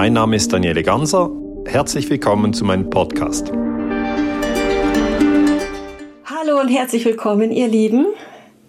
[0.00, 1.28] Mein Name ist Daniele Ganser.
[1.66, 3.50] Herzlich willkommen zu meinem Podcast.
[6.24, 8.06] Hallo und herzlich willkommen, ihr Lieben.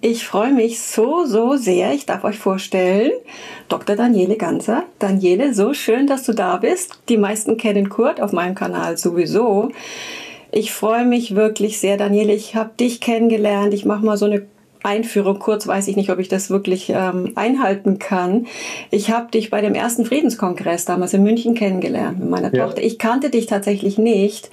[0.02, 1.94] Ich freue mich so, so sehr.
[1.94, 3.12] Ich darf euch vorstellen,
[3.68, 3.96] Dr.
[3.96, 4.86] Daniele Ganser.
[4.98, 7.00] Daniele, so schön, dass du da bist.
[7.10, 9.70] Die meisten kennen Kurt auf meinem Kanal sowieso.
[10.52, 12.34] Ich freue mich wirklich sehr, Daniele.
[12.34, 13.76] Ich habe dich kennengelernt.
[13.76, 14.48] Ich mache mal so eine
[14.84, 18.48] Einführung kurz, weiß ich nicht, ob ich das wirklich ähm, einhalten kann.
[18.92, 22.66] Ich habe dich bei dem ersten Friedenskongress damals in München kennengelernt mit meiner ja.
[22.66, 22.82] Tochter.
[22.82, 24.50] Ich kannte dich tatsächlich nicht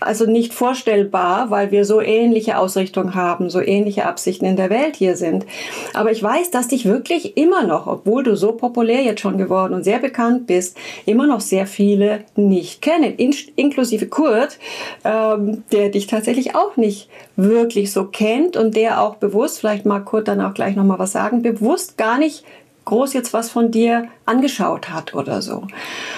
[0.00, 4.96] also nicht vorstellbar, weil wir so ähnliche Ausrichtungen haben, so ähnliche Absichten in der Welt
[4.96, 5.46] hier sind.
[5.94, 9.74] Aber ich weiß, dass dich wirklich immer noch, obwohl du so populär jetzt schon geworden
[9.74, 14.58] und sehr bekannt bist, immer noch sehr viele nicht kennen, in, inklusive Kurt,
[15.04, 20.04] ähm, der dich tatsächlich auch nicht wirklich so kennt und der auch bewusst, vielleicht mag
[20.04, 22.44] Kurt dann auch gleich nochmal was sagen, bewusst gar nicht
[22.86, 25.66] groß jetzt was von dir angeschaut hat oder so.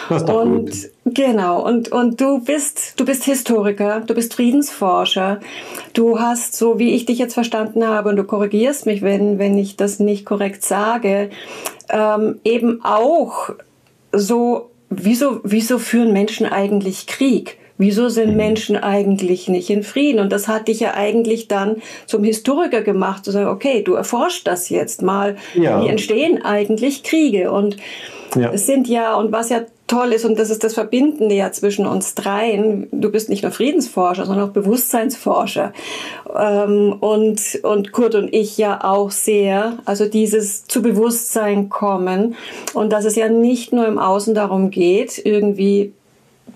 [0.09, 0.91] Das ist doch und gut.
[1.15, 5.41] genau und und du bist du bist Historiker, du bist Friedensforscher.
[5.95, 9.59] Du hast so wie ich dich jetzt verstanden habe und du korrigierst mich, wenn wenn
[9.59, 11.31] ich das nicht korrekt sage,
[11.89, 13.51] ähm, eben auch
[14.13, 17.59] so wieso wieso führen Menschen eigentlich Krieg?
[17.79, 18.37] Wieso sind.
[18.37, 20.21] Menschen eigentlich nicht in Frieden?
[20.21, 21.77] Und das hat dich ja eigentlich dann
[22.07, 25.37] zum Historiker gemacht, zu sagen, okay, du erforscht das jetzt mal.
[25.55, 25.83] Ja.
[25.83, 27.53] Wie entstehen eigentlich Kriege?
[27.53, 27.77] Und
[28.35, 28.51] ja.
[28.53, 31.87] es sind ja, und was ja toll ist, und das ist das Verbindende ja zwischen
[31.87, 35.73] uns dreien, du bist nicht nur Friedensforscher, sondern auch Bewusstseinsforscher.
[36.37, 42.37] Ähm, und, und Kurt und ich ja auch sehr, also dieses zu Bewusstsein kommen
[42.75, 45.93] und dass es ja nicht nur im Außen darum geht, irgendwie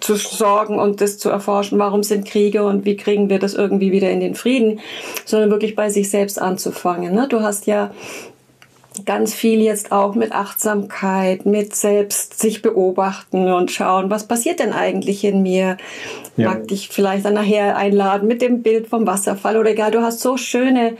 [0.01, 3.93] zu sorgen und das zu erforschen, warum sind Kriege und wie kriegen wir das irgendwie
[3.93, 4.81] wieder in den Frieden,
[5.25, 7.15] sondern wirklich bei sich selbst anzufangen.
[7.15, 7.29] Ne?
[7.29, 7.91] Du hast ja
[9.05, 14.73] ganz viel jetzt auch mit Achtsamkeit, mit selbst sich beobachten und schauen, was passiert denn
[14.73, 15.77] eigentlich in mir.
[16.37, 16.49] Ja.
[16.51, 19.91] Mag dich vielleicht dann nachher einladen mit dem Bild vom Wasserfall oder egal.
[19.91, 20.97] Du hast so schöne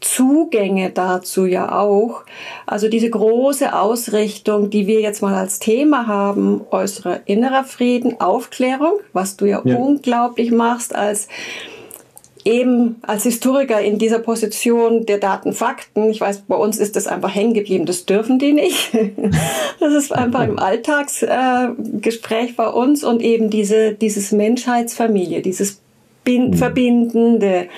[0.00, 2.24] Zugänge dazu ja auch.
[2.66, 9.00] Also diese große Ausrichtung, die wir jetzt mal als Thema haben, äußerer innerer Frieden, Aufklärung,
[9.14, 9.76] was du ja, ja.
[9.76, 11.28] unglaublich machst als
[12.44, 17.06] eben als Historiker in dieser Position der Daten, Fakten, ich weiß, bei uns ist das
[17.06, 18.90] einfach hängen geblieben, das dürfen die nicht.
[19.80, 25.80] Das ist einfach im Alltagsgespräch bei uns und eben diese, dieses Menschheitsfamilie, dieses
[26.24, 26.54] Bin mhm.
[26.54, 27.68] Verbindende.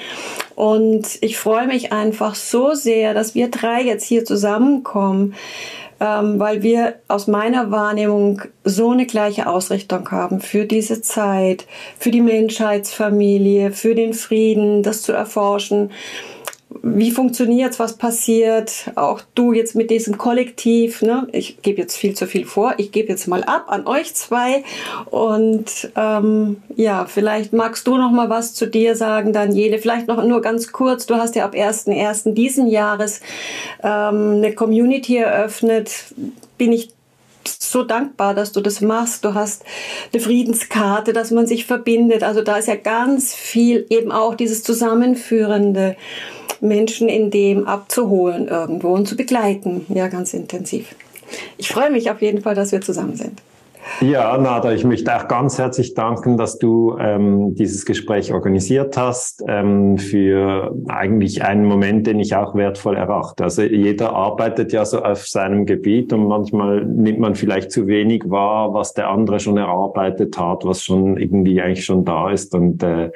[0.55, 5.35] Und ich freue mich einfach so sehr, dass wir drei jetzt hier zusammenkommen
[6.01, 11.67] ähm, weil wir aus meiner Wahrnehmung so eine gleiche Ausrichtung haben für diese Zeit,
[11.99, 15.91] für die Menschheitsfamilie, für den Frieden, das zu erforschen
[16.69, 21.29] wie funktioniert's, was passiert, auch du jetzt mit diesem Kollektiv, ne?
[21.33, 24.65] ich gebe jetzt viel zu viel vor, ich gebe jetzt mal ab an euch zwei.
[25.07, 30.25] Und ähm, ja, vielleicht magst du noch mal was zu dir sagen, Daniele, vielleicht noch
[30.25, 32.35] nur ganz kurz, du hast ja ab 1.1.
[32.35, 33.21] diesen Jahres
[33.83, 35.93] ähm, eine Community eröffnet,
[36.59, 36.96] bin ich
[37.49, 39.25] so dankbar, dass du das machst.
[39.25, 39.65] Du hast
[40.13, 42.23] eine Friedenskarte, dass man sich verbindet.
[42.23, 45.97] Also da ist ja ganz viel eben auch dieses Zusammenführende.
[46.61, 49.85] Menschen in dem abzuholen irgendwo und zu begleiten.
[49.91, 50.95] Ja, ganz intensiv.
[51.59, 53.43] Ich freue mich auf jeden Fall, dass wir zusammen sind.
[54.01, 59.43] Ja, Nada, ich möchte auch ganz herzlich danken, dass du ähm, dieses Gespräch organisiert hast
[59.49, 63.45] ähm, für eigentlich einen Moment, den ich auch wertvoll erachte.
[63.45, 68.25] Also jeder arbeitet ja so auf seinem Gebiet und manchmal nimmt man vielleicht zu wenig
[68.29, 72.83] wahr, was der andere schon erarbeitet hat, was schon irgendwie eigentlich schon da ist und
[72.83, 73.11] äh,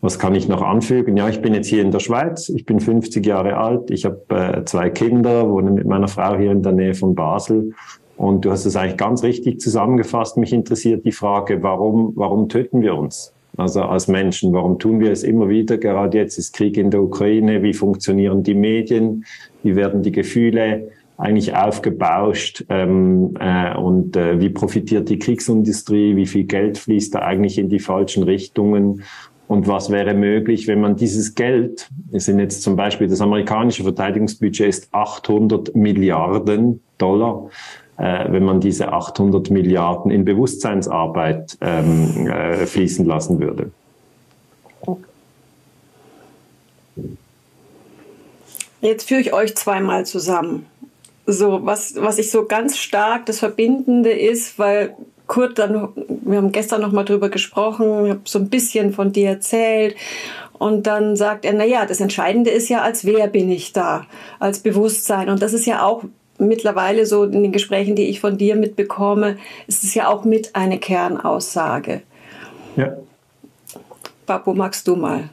[0.00, 1.16] was kann ich noch anfügen?
[1.16, 2.48] Ja, ich bin jetzt hier in der Schweiz.
[2.48, 3.90] Ich bin 50 Jahre alt.
[3.90, 7.74] Ich habe äh, zwei Kinder, wohne mit meiner Frau hier in der Nähe von Basel
[8.20, 10.36] und du hast es eigentlich ganz richtig zusammengefasst.
[10.36, 13.32] Mich interessiert die Frage, warum, warum töten wir uns?
[13.56, 15.78] Also als Menschen, warum tun wir es immer wieder?
[15.78, 17.62] Gerade jetzt ist Krieg in der Ukraine.
[17.62, 19.24] Wie funktionieren die Medien?
[19.62, 22.66] Wie werden die Gefühle eigentlich aufgebauscht?
[22.68, 26.14] Ähm, äh, und äh, wie profitiert die Kriegsindustrie?
[26.14, 29.02] Wie viel Geld fließt da eigentlich in die falschen Richtungen?
[29.48, 33.82] Und was wäre möglich, wenn man dieses Geld, es sind jetzt zum Beispiel das amerikanische
[33.82, 37.48] Verteidigungsbudget ist 800 Milliarden Dollar,
[38.00, 43.70] äh, wenn man diese 800 Milliarden in Bewusstseinsarbeit ähm, äh, fließen lassen würde.
[48.80, 50.64] Jetzt führe ich euch zweimal zusammen.
[51.26, 54.94] So, was, was ich so ganz stark das Verbindende ist, weil
[55.26, 55.90] Kurt dann,
[56.24, 59.94] wir haben gestern noch mal drüber gesprochen, ich habe so ein bisschen von dir erzählt
[60.54, 64.06] und dann sagt er, na ja, das Entscheidende ist ja, als wer bin ich da,
[64.38, 66.04] als Bewusstsein und das ist ja auch
[66.40, 70.56] mittlerweile so in den Gesprächen, die ich von dir mitbekomme, ist es ja auch mit
[70.56, 72.02] eine Kernaussage.
[72.76, 72.96] Ja.
[74.26, 75.28] Papo, magst du mal?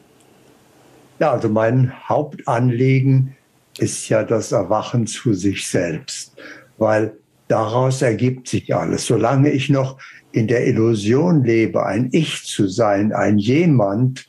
[1.19, 3.35] Ja, also mein Hauptanliegen
[3.79, 6.35] ist ja das Erwachen zu sich selbst,
[6.77, 7.13] weil
[7.47, 9.05] daraus ergibt sich alles.
[9.05, 9.99] Solange ich noch
[10.31, 14.27] in der Illusion lebe, ein Ich zu sein, ein jemand,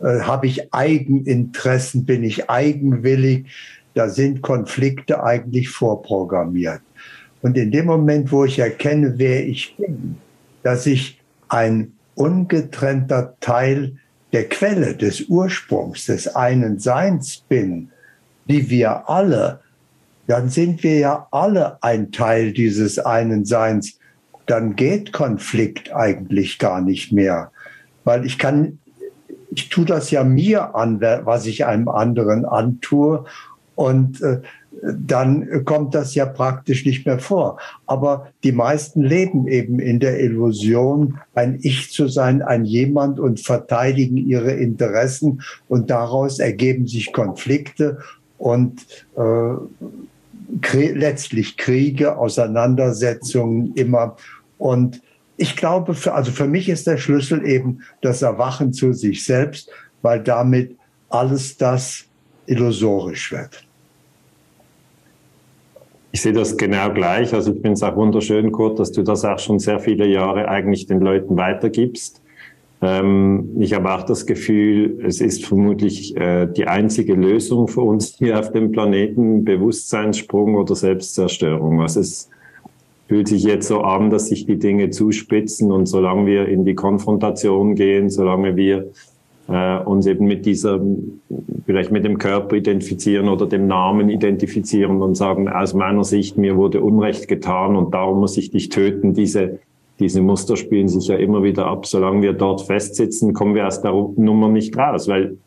[0.00, 3.46] äh, habe ich Eigeninteressen, bin ich eigenwillig,
[3.94, 6.80] da sind Konflikte eigentlich vorprogrammiert.
[7.42, 10.16] Und in dem Moment, wo ich erkenne, wer ich bin,
[10.62, 13.96] dass ich ein ungetrennter Teil
[14.32, 17.90] der Quelle, des Ursprungs, des einen Seins bin,
[18.46, 19.60] wie wir alle,
[20.26, 23.98] dann sind wir ja alle ein Teil dieses einen Seins.
[24.46, 27.50] Dann geht Konflikt eigentlich gar nicht mehr,
[28.04, 28.78] weil ich kann,
[29.50, 33.24] ich tue das ja mir an, was ich einem anderen antue
[33.78, 34.40] und äh,
[34.82, 37.60] dann kommt das ja praktisch nicht mehr vor.
[37.86, 43.38] Aber die meisten leben eben in der Illusion, ein Ich zu sein, ein jemand und
[43.38, 47.98] verteidigen ihre Interessen und daraus ergeben sich Konflikte
[48.36, 48.84] und
[49.16, 49.54] äh,
[50.72, 54.16] letztlich Kriege, Auseinandersetzungen immer.
[54.58, 55.02] Und
[55.36, 59.70] ich glaube, für, also für mich ist der Schlüssel eben das Erwachen zu sich selbst,
[60.02, 60.76] weil damit
[61.10, 62.06] alles das
[62.46, 63.67] illusorisch wird.
[66.18, 67.32] Ich sehe das genau gleich.
[67.32, 70.48] Also ich finde es auch wunderschön, Kurt, dass du das auch schon sehr viele Jahre
[70.48, 72.20] eigentlich den Leuten weitergibst.
[72.82, 78.16] Ähm, ich habe auch das Gefühl, es ist vermutlich äh, die einzige Lösung für uns
[78.18, 81.82] hier auf dem Planeten, Bewusstseinssprung oder Selbstzerstörung.
[81.82, 82.28] Also es
[83.06, 86.74] fühlt sich jetzt so an, dass sich die Dinge zuspitzen und solange wir in die
[86.74, 88.90] Konfrontation gehen, solange wir
[89.48, 90.80] äh, uns eben mit dieser,
[91.66, 96.56] vielleicht mit dem Körper identifizieren oder dem Namen identifizieren und sagen, aus meiner Sicht, mir
[96.56, 99.14] wurde Unrecht getan und darum muss ich dich töten.
[99.14, 99.58] Diese,
[99.98, 101.86] diese Muster spielen sich ja immer wieder ab.
[101.86, 105.38] Solange wir dort festsitzen, kommen wir aus der Nummer nicht raus, weil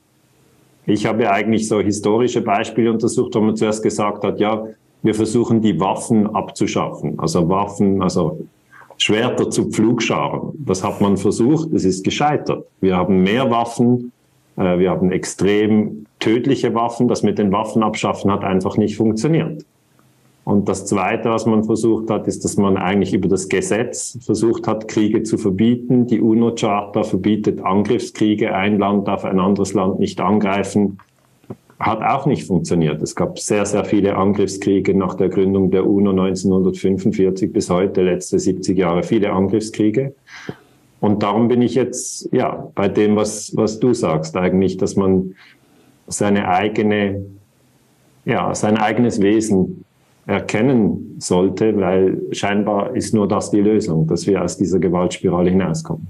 [0.85, 4.65] ich habe ja eigentlich so historische Beispiele untersucht, wo man zuerst gesagt hat, ja,
[5.03, 7.19] wir versuchen die Waffen abzuschaffen.
[7.19, 8.39] Also Waffen, also
[9.01, 10.51] Schwerter zu Pflugscharen.
[10.59, 12.65] Das hat man versucht, es ist gescheitert.
[12.81, 14.11] Wir haben mehr Waffen,
[14.57, 17.07] äh, wir haben extrem tödliche Waffen.
[17.07, 19.65] Das mit den Waffen abschaffen hat einfach nicht funktioniert.
[20.43, 24.67] Und das Zweite, was man versucht hat, ist, dass man eigentlich über das Gesetz versucht
[24.67, 26.05] hat, Kriege zu verbieten.
[26.05, 28.53] Die UNO-Charta verbietet Angriffskriege.
[28.53, 30.99] Ein Land darf ein anderes Land nicht angreifen
[31.81, 33.01] hat auch nicht funktioniert.
[33.01, 38.39] Es gab sehr, sehr viele Angriffskriege nach der Gründung der UNO 1945 bis heute, letzte
[38.39, 40.13] 70 Jahre, viele Angriffskriege.
[40.99, 45.35] Und darum bin ich jetzt, ja, bei dem, was, was du sagst, eigentlich, dass man
[46.07, 47.25] seine eigene,
[48.25, 49.83] ja, sein eigenes Wesen
[50.27, 56.07] erkennen sollte, weil scheinbar ist nur das die Lösung, dass wir aus dieser Gewaltspirale hinauskommen.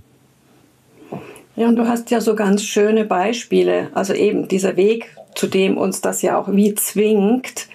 [1.55, 3.87] Ja, und du hast ja so ganz schöne Beispiele.
[3.93, 7.67] Also eben dieser Weg zu dem uns das ja auch wie zwingt,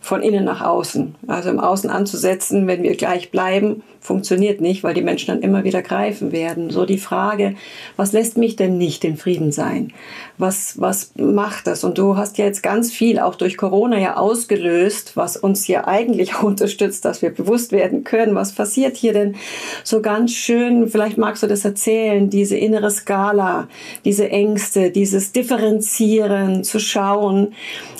[0.00, 1.14] von innen nach außen.
[1.26, 5.62] Also im Außen anzusetzen, wenn wir gleich bleiben, funktioniert nicht, weil die Menschen dann immer
[5.62, 6.70] wieder greifen werden.
[6.70, 7.54] So die Frage,
[7.96, 9.92] was lässt mich denn nicht in Frieden sein?
[10.40, 11.84] Was, was macht das?
[11.84, 15.86] Und du hast ja jetzt ganz viel auch durch Corona ja ausgelöst, was uns ja
[15.86, 18.34] eigentlich unterstützt, dass wir bewusst werden können.
[18.34, 19.36] Was passiert hier denn
[19.84, 20.88] so ganz schön?
[20.88, 23.68] Vielleicht magst du das erzählen, diese innere Skala,
[24.04, 27.54] diese Ängste, dieses Differenzieren, zu schauen,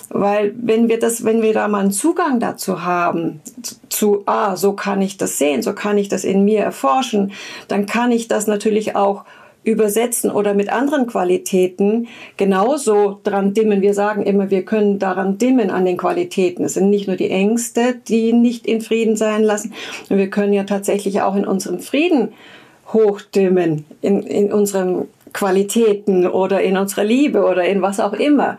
[0.09, 3.41] weil wenn wir das, wenn wir da mal einen Zugang dazu haben,
[3.89, 7.33] zu, ah, so kann ich das sehen, so kann ich das in mir erforschen,
[7.69, 9.25] dann kann ich das natürlich auch
[9.63, 13.83] übersetzen oder mit anderen Qualitäten genauso dran dimmen.
[13.83, 16.65] Wir sagen immer, wir können daran dimmen an den Qualitäten.
[16.65, 19.75] Es sind nicht nur die Ängste, die nicht in Frieden sein lassen.
[20.09, 22.33] Wir können ja tatsächlich auch in unserem Frieden
[22.93, 28.59] hochdimmen, in, in unserem Qualitäten oder in unserer Liebe oder in was auch immer.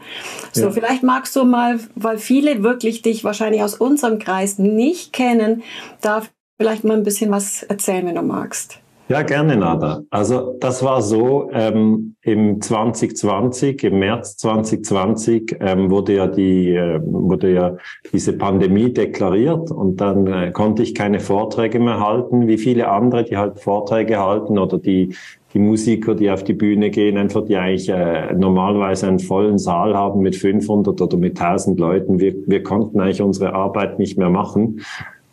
[0.54, 0.72] So, ja.
[0.72, 5.64] vielleicht magst du mal, weil viele wirklich dich wahrscheinlich aus unserem Kreis nicht kennen,
[6.02, 6.24] da
[6.60, 8.80] vielleicht mal ein bisschen was erzählen, wenn du magst.
[9.12, 10.04] Ja, gerne, Nada.
[10.10, 17.02] Also das war so, ähm, im 2020, im März 2020 ähm, wurde ja die äh,
[17.04, 17.76] wurde ja
[18.14, 23.26] diese Pandemie deklariert und dann äh, konnte ich keine Vorträge mehr halten, wie viele andere,
[23.26, 25.14] die halt Vorträge halten oder die
[25.54, 29.94] die Musiker, die auf die Bühne gehen, einfach die eigentlich äh, normalerweise einen vollen Saal
[29.94, 32.22] haben mit 500 oder mit 1000 Leuten.
[32.22, 34.80] Wir, wir konnten eigentlich unsere Arbeit nicht mehr machen.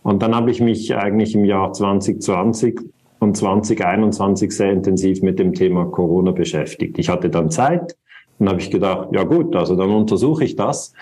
[0.02, 2.80] Und dann habe ich mich eigentlich im Jahr 2020
[3.20, 6.98] und 2021 sehr intensiv mit dem Thema Corona beschäftigt.
[6.98, 7.96] Ich hatte dann Zeit
[8.38, 10.92] und habe ich gedacht, ja gut, also dann untersuche ich das.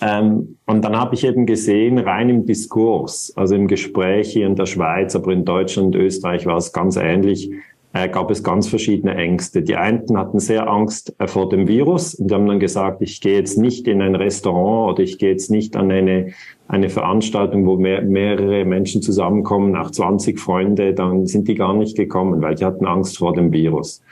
[0.00, 4.54] Ähm, und dann habe ich eben gesehen, rein im Diskurs, also im Gespräch hier in
[4.54, 7.50] der Schweiz, aber in Deutschland und Österreich war es ganz ähnlich,
[7.92, 9.62] äh, gab es ganz verschiedene Ängste.
[9.62, 13.20] Die einen hatten sehr Angst äh, vor dem Virus und die haben dann gesagt, ich
[13.20, 16.32] gehe jetzt nicht in ein Restaurant oder ich gehe jetzt nicht an eine,
[16.68, 21.96] eine Veranstaltung, wo mehr, mehrere Menschen zusammenkommen, auch 20 Freunde, dann sind die gar nicht
[21.96, 24.02] gekommen, weil die hatten Angst vor dem Virus.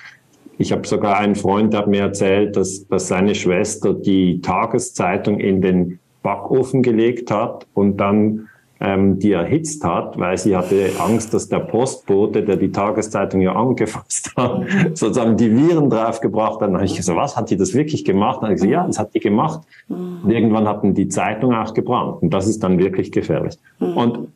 [0.59, 5.39] Ich habe sogar einen Freund, der hat mir erzählt, dass, dass seine Schwester die Tageszeitung
[5.39, 8.49] in den Backofen gelegt hat und dann
[8.81, 13.55] ähm, die erhitzt hat, weil sie hatte Angst, dass der Postbote, der die Tageszeitung ja
[13.55, 14.65] angefasst hat,
[14.95, 16.63] sozusagen die Viren draufgebracht hat.
[16.63, 18.37] Dann habe ich gesagt, was, hat die das wirklich gemacht?
[18.37, 19.63] Dann habe ich gesagt, ja, das hat die gemacht.
[19.89, 22.23] Und irgendwann hatten die Zeitung auch gebrannt.
[22.23, 23.57] Und das ist dann wirklich gefährlich.
[23.79, 23.97] Mhm.
[23.97, 24.29] Und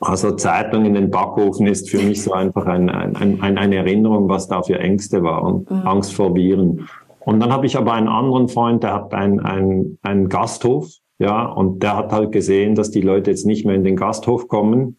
[0.00, 4.28] also Zeitung in den Backofen ist für mich so einfach ein, ein, ein, eine Erinnerung,
[4.28, 5.66] was da für Ängste waren.
[5.68, 5.86] Mhm.
[5.86, 6.88] Angst vor Viren.
[7.20, 10.88] Und dann habe ich aber einen anderen Freund, der hat einen ein, ein Gasthof,
[11.18, 14.48] ja, und der hat halt gesehen, dass die Leute jetzt nicht mehr in den Gasthof
[14.48, 14.96] kommen.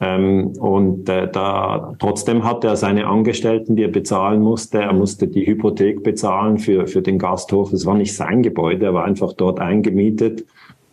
[0.00, 4.80] Ähm, und äh, da trotzdem hat er seine Angestellten, die er bezahlen musste.
[4.80, 7.72] Er musste die Hypothek bezahlen für, für den Gasthof.
[7.72, 10.44] Es war nicht sein Gebäude, er war einfach dort eingemietet.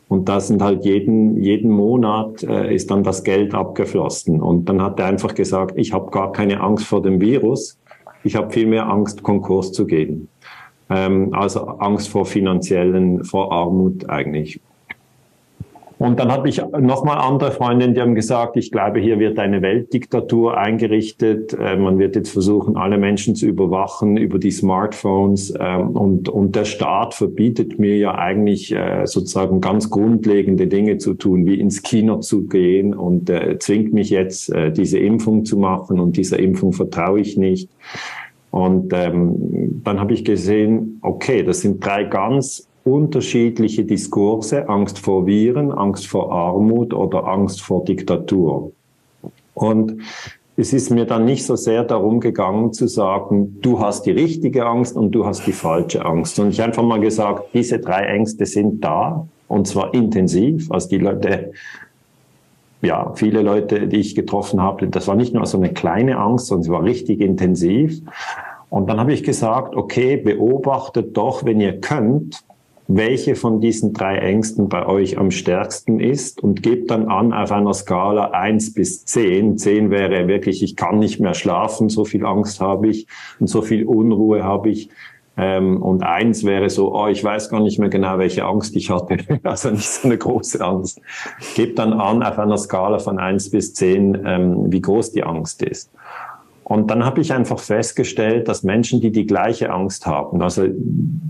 [0.09, 4.41] Und da sind halt jeden, jeden Monat äh, ist dann das Geld abgeflossen.
[4.41, 7.79] Und dann hat er einfach gesagt, ich habe gar keine Angst vor dem Virus,
[8.23, 10.28] ich habe viel mehr Angst, Konkurs zu gehen.
[10.89, 14.59] Ähm, also Angst vor finanziellen, vor Armut eigentlich.
[15.99, 19.61] Und dann habe ich nochmal andere Freundinnen, die haben gesagt, ich glaube, hier wird eine
[19.61, 21.53] Weltdiktatur eingerichtet.
[21.53, 25.53] Äh, man wird jetzt versuchen, alle Menschen zu überwachen über die Smartphones.
[25.59, 31.15] Ähm, und, und der Staat verbietet mir ja eigentlich äh, sozusagen ganz grundlegende Dinge zu
[31.15, 35.99] tun, wie ins Kino zu gehen und äh, zwingt mich jetzt, diese Impfung zu machen.
[35.99, 37.69] Und dieser Impfung vertraue ich nicht.
[38.51, 45.25] Und ähm, dann habe ich gesehen, okay, das sind drei ganz unterschiedliche Diskurse, Angst vor
[45.25, 48.71] Viren, Angst vor Armut oder Angst vor Diktatur.
[49.53, 50.01] Und
[50.55, 54.65] es ist mir dann nicht so sehr darum gegangen zu sagen, du hast die richtige
[54.65, 58.45] Angst und du hast die falsche Angst, sondern ich einfach mal gesagt, diese drei Ängste
[58.45, 60.69] sind da und zwar intensiv.
[60.71, 61.51] Also die Leute,
[62.81, 66.47] ja, viele Leute, die ich getroffen habe, das war nicht nur so eine kleine Angst,
[66.47, 68.01] sondern sie war richtig intensiv.
[68.69, 72.43] Und dann habe ich gesagt, okay, beobachtet doch, wenn ihr könnt,
[72.87, 77.51] welche von diesen drei Ängsten bei euch am stärksten ist und gebt dann an auf
[77.51, 79.59] einer Skala eins bis zehn.
[79.59, 83.05] Zehn wäre wirklich, ich kann nicht mehr schlafen, so viel Angst habe ich
[83.39, 84.89] und so viel Unruhe habe ich.
[85.41, 88.89] Ähm, und eins wäre so, oh, ich weiß gar nicht mehr genau, welche Angst ich
[88.89, 89.17] hatte.
[89.43, 91.01] Also nicht so eine große Angst.
[91.55, 95.63] Gebt dann an auf einer Skala von eins bis zehn, ähm, wie groß die Angst
[95.63, 95.91] ist.
[96.65, 100.67] Und dann habe ich einfach festgestellt, dass Menschen, die die gleiche Angst haben, also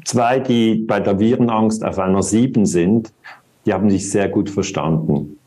[0.03, 3.13] zwei, die bei der Virenangst auf einer sieben sind,
[3.65, 5.37] die haben sich sehr gut verstanden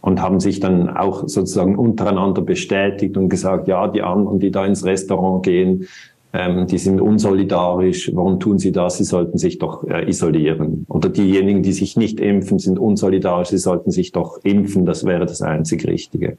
[0.00, 4.64] und haben sich dann auch sozusagen untereinander bestätigt und gesagt, ja, die anderen, die da
[4.64, 5.88] ins Restaurant gehen,
[6.32, 8.10] ähm, die sind unsolidarisch.
[8.14, 8.98] Warum tun sie das?
[8.98, 10.84] Sie sollten sich doch äh, isolieren.
[10.88, 13.48] Oder diejenigen, die sich nicht impfen, sind unsolidarisch.
[13.48, 14.84] Sie sollten sich doch impfen.
[14.84, 16.36] Das wäre das einzig Richtige.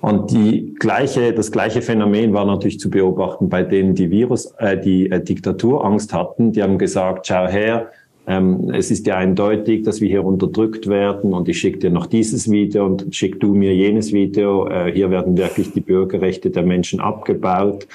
[0.00, 4.78] Und die gleiche, das gleiche Phänomen war natürlich zu beobachten bei denen, die Virus, äh,
[4.78, 6.52] die äh, Diktaturangst hatten.
[6.52, 7.90] Die haben gesagt, schau her,
[8.28, 12.06] ähm, es ist ja eindeutig, dass wir hier unterdrückt werden und ich schicke dir noch
[12.06, 14.68] dieses Video und schick du mir jenes Video.
[14.68, 17.88] Äh, hier werden wirklich die Bürgerrechte der Menschen abgebaut.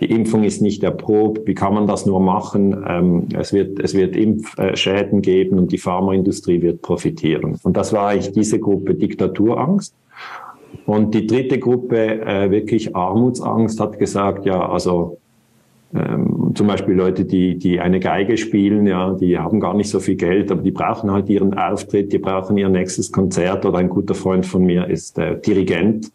[0.00, 1.46] Die Impfung ist nicht erprobt.
[1.46, 2.84] Wie kann man das nur machen?
[2.86, 7.58] Ähm, es wird, es wird Impfschäden geben und die Pharmaindustrie wird profitieren.
[7.62, 9.94] Und das war eigentlich diese Gruppe Diktaturangst.
[10.84, 15.18] Und die dritte Gruppe, äh, wirklich Armutsangst, hat gesagt, ja, also
[15.94, 20.00] ähm, zum Beispiel Leute, die, die eine Geige spielen, ja, die haben gar nicht so
[20.00, 23.64] viel Geld, aber die brauchen halt ihren Auftritt, die brauchen ihr nächstes Konzert.
[23.64, 26.12] Oder ein guter Freund von mir ist äh, Dirigent.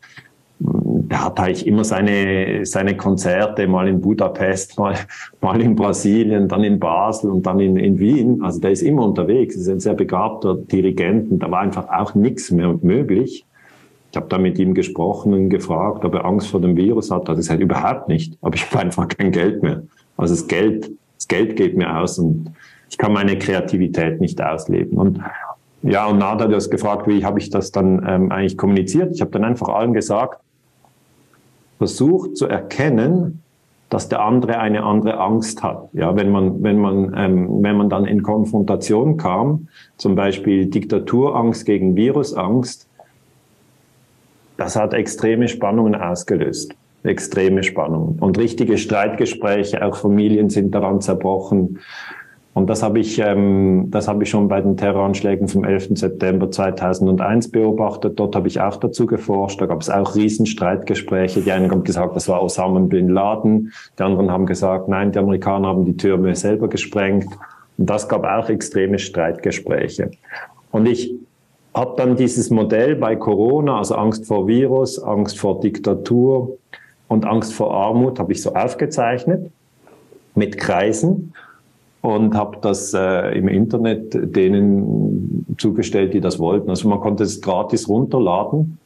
[1.08, 4.96] Der hat eigentlich immer seine, seine Konzerte, mal in Budapest, mal,
[5.42, 8.42] mal in Brasilien, dann in Basel und dann in, in Wien.
[8.42, 12.16] Also der ist immer unterwegs, ist ein sehr begabter Dirigent und da war einfach auch
[12.16, 13.46] nichts mehr möglich.
[14.12, 17.30] Ich habe da mit ihm gesprochen und gefragt, ob er Angst vor dem Virus hat.
[17.30, 18.38] Das ist halt überhaupt nicht.
[18.42, 19.84] Aber ich habe einfach kein Geld mehr.
[20.18, 22.52] Also das Geld, das Geld geht mir aus und
[22.90, 24.98] ich kann meine Kreativität nicht ausleben.
[24.98, 25.22] Und
[25.84, 29.16] ja, und Nada, du hast gefragt, wie habe ich das dann ähm, eigentlich kommuniziert?
[29.16, 30.42] Ich habe dann einfach allen gesagt,
[31.82, 33.42] versucht zu erkennen,
[33.90, 35.90] dass der andere eine andere Angst hat.
[35.94, 41.66] Ja, wenn man, wenn man, ähm, wenn man dann in Konfrontation kam, zum Beispiel Diktaturangst
[41.66, 42.88] gegen Virusangst,
[44.58, 46.76] das hat extreme Spannungen ausgelöst.
[47.02, 48.20] Extreme Spannungen.
[48.20, 51.80] Und richtige Streitgespräche, auch Familien sind daran zerbrochen.
[52.54, 55.98] Und das habe ich, ähm, das habe ich schon bei den Terroranschlägen vom 11.
[55.98, 58.20] September 2001 beobachtet.
[58.20, 59.62] Dort habe ich auch dazu geforscht.
[59.62, 61.42] Da gab es auch Riesenstreitgespräche.
[61.42, 63.72] Die einen haben gesagt, das war Osama bin Laden.
[63.98, 67.28] Die anderen haben gesagt, nein, die Amerikaner haben die Türme selber gesprengt.
[67.78, 70.12] Und das gab auch extreme Streitgespräche.
[70.72, 71.14] Und ich
[71.74, 76.58] habe dann dieses Modell bei Corona, also Angst vor Virus, Angst vor Diktatur
[77.08, 79.50] und Angst vor Armut, habe ich so aufgezeichnet
[80.36, 81.34] mit Kreisen
[82.02, 86.70] und habe das äh, im Internet denen zugestellt, die das wollten.
[86.70, 88.80] Also man konnte es gratis runterladen.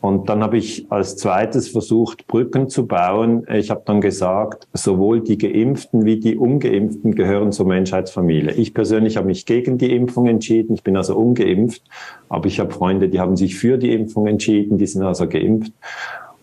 [0.00, 3.44] Und dann habe ich als zweites versucht, Brücken zu bauen.
[3.52, 8.52] Ich habe dann gesagt, sowohl die Geimpften wie die Ungeimpften gehören zur Menschheitsfamilie.
[8.52, 10.74] Ich persönlich habe mich gegen die Impfung entschieden.
[10.74, 11.82] Ich bin also ungeimpft.
[12.28, 14.78] Aber ich habe Freunde, die haben sich für die Impfung entschieden.
[14.78, 15.72] Die sind also geimpft.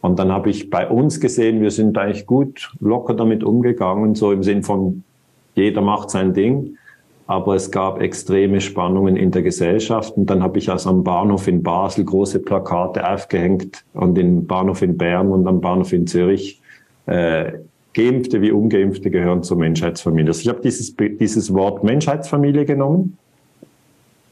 [0.02, 4.34] Und dann habe ich bei uns gesehen, wir sind eigentlich gut locker damit umgegangen, so
[4.34, 5.04] im Sinn von
[5.56, 6.78] jeder macht sein Ding,
[7.28, 10.18] aber es gab extreme Spannungen in der Gesellschaft.
[10.18, 14.82] Und dann habe ich also am Bahnhof in Basel große Plakate aufgehängt und im Bahnhof
[14.82, 16.62] in Bern und am Bahnhof in Zürich.
[17.06, 17.54] Äh,
[17.94, 20.30] Geimpfte wie Ungeimpfte gehören zur Menschheitsfamilie.
[20.30, 23.18] Also ich habe dieses, dieses Wort Menschheitsfamilie genommen,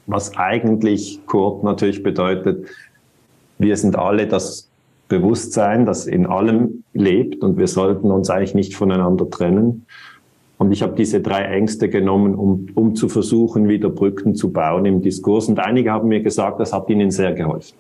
[0.08, 2.68] was eigentlich Kurt natürlich bedeutet,
[3.60, 4.68] wir sind alle das
[5.08, 9.86] Bewusstsein, das in allem lebt und wir sollten uns eigentlich nicht voneinander trennen.
[10.62, 14.86] Und ich habe diese drei Ängste genommen, um, um zu versuchen, wieder Brücken zu bauen
[14.86, 15.48] im Diskurs.
[15.48, 17.74] Und einige haben mir gesagt, das hat ihnen sehr geholfen.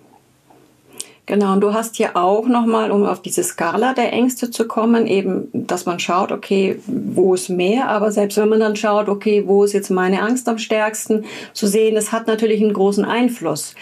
[1.28, 5.06] Genau, und du hast ja auch nochmal, um auf diese Skala der Ängste zu kommen,
[5.06, 9.44] eben, dass man schaut, okay, wo ist mehr, aber selbst wenn man dann schaut, okay,
[9.46, 13.76] wo ist jetzt meine Angst am stärksten, zu sehen, es hat natürlich einen großen Einfluss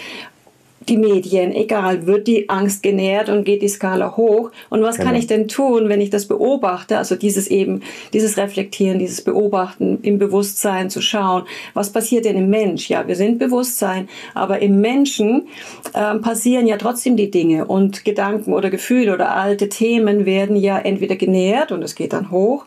[0.88, 4.51] die Medien, egal, wird die Angst genährt und geht die Skala hoch.
[4.69, 5.09] Und was genau.
[5.09, 6.98] kann ich denn tun, wenn ich das beobachte?
[6.98, 7.81] Also dieses eben,
[8.13, 11.43] dieses Reflektieren, dieses Beobachten im Bewusstsein zu schauen,
[11.74, 12.89] was passiert denn im Mensch?
[12.89, 15.48] Ja, wir sind Bewusstsein, aber im Menschen
[15.93, 20.79] äh, passieren ja trotzdem die Dinge und Gedanken oder Gefühle oder alte Themen werden ja
[20.79, 22.65] entweder genährt und es geht dann hoch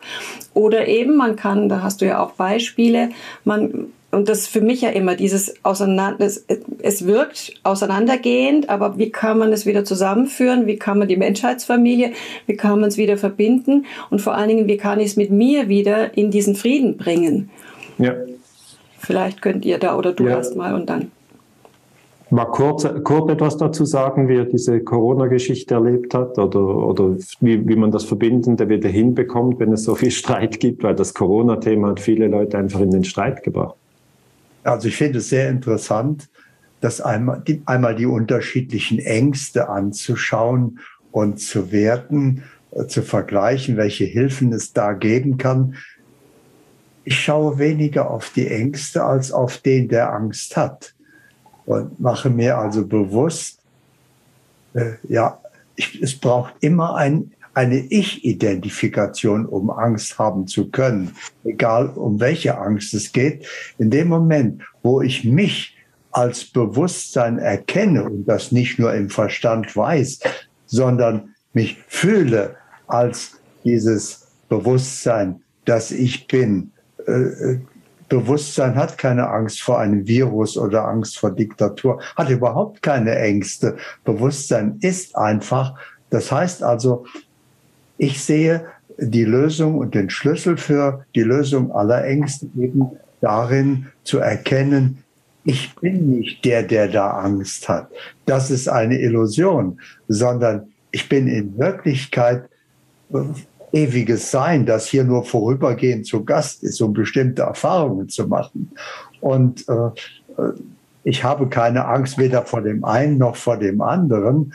[0.53, 3.09] oder eben man kann, da hast du ja auch Beispiele,
[3.43, 6.45] man und das für mich ja immer dieses Auseinander, es,
[6.81, 10.67] es wirkt auseinandergehend, aber wie kann man es wieder zusammenführen?
[10.67, 12.11] Wie kann man die Menschheitsfamilie,
[12.45, 13.85] wie kann man es wieder verbinden?
[14.09, 17.49] Und vor allen Dingen, wie kann ich es mit mir wieder in diesen Frieden bringen?
[17.97, 18.13] Ja.
[18.99, 20.37] Vielleicht könnt ihr da oder du ja.
[20.37, 21.11] erst mal und dann.
[22.29, 27.67] Mal kurz, kurz etwas dazu sagen, wie er diese Corona-Geschichte erlebt hat oder, oder wie,
[27.67, 31.89] wie man das Verbindende wieder hinbekommt, wenn es so viel Streit gibt, weil das Corona-Thema
[31.89, 33.75] hat viele Leute einfach in den Streit gebracht.
[34.63, 36.29] Also ich finde es sehr interessant,
[36.81, 40.79] dass einmal die, einmal die unterschiedlichen Ängste anzuschauen
[41.11, 45.75] und zu werten, äh, zu vergleichen, welche Hilfen es da geben kann.
[47.05, 50.93] Ich schaue weniger auf die Ängste als auf den, der Angst hat
[51.65, 53.59] und mache mir also bewusst,
[54.73, 55.39] äh, ja,
[55.75, 62.57] ich, es braucht immer ein eine Ich-Identifikation, um Angst haben zu können, egal um welche
[62.57, 63.45] Angst es geht.
[63.77, 65.77] In dem Moment, wo ich mich
[66.11, 70.19] als Bewusstsein erkenne und das nicht nur im Verstand weiß,
[70.65, 72.55] sondern mich fühle
[72.87, 76.71] als dieses Bewusstsein, dass ich bin.
[77.07, 77.59] Äh, äh,
[78.09, 83.77] Bewusstsein hat keine Angst vor einem Virus oder Angst vor Diktatur, hat überhaupt keine Ängste.
[84.03, 85.73] Bewusstsein ist einfach.
[86.11, 87.05] Das heißt also,
[87.97, 88.65] ich sehe
[88.97, 95.03] die Lösung und den Schlüssel für die Lösung aller Ängste eben darin zu erkennen,
[95.45, 97.89] ich bin nicht der, der da Angst hat.
[98.25, 102.45] Das ist eine Illusion, sondern ich bin in Wirklichkeit
[103.13, 103.19] äh,
[103.73, 108.71] ewiges Sein, das hier nur vorübergehend zu Gast ist, um bestimmte Erfahrungen zu machen.
[109.19, 110.53] Und äh, äh
[111.05, 114.53] ich habe keine Angst weder vor dem einen noch vor dem anderen.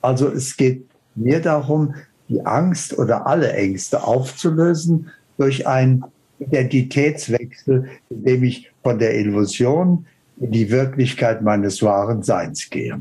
[0.00, 1.96] Also es geht mir darum,
[2.28, 6.04] die Angst oder alle Ängste aufzulösen durch einen
[6.38, 10.06] Identitätswechsel, indem ich von der Illusion
[10.40, 13.00] in die Wirklichkeit meines wahren Seins gehe.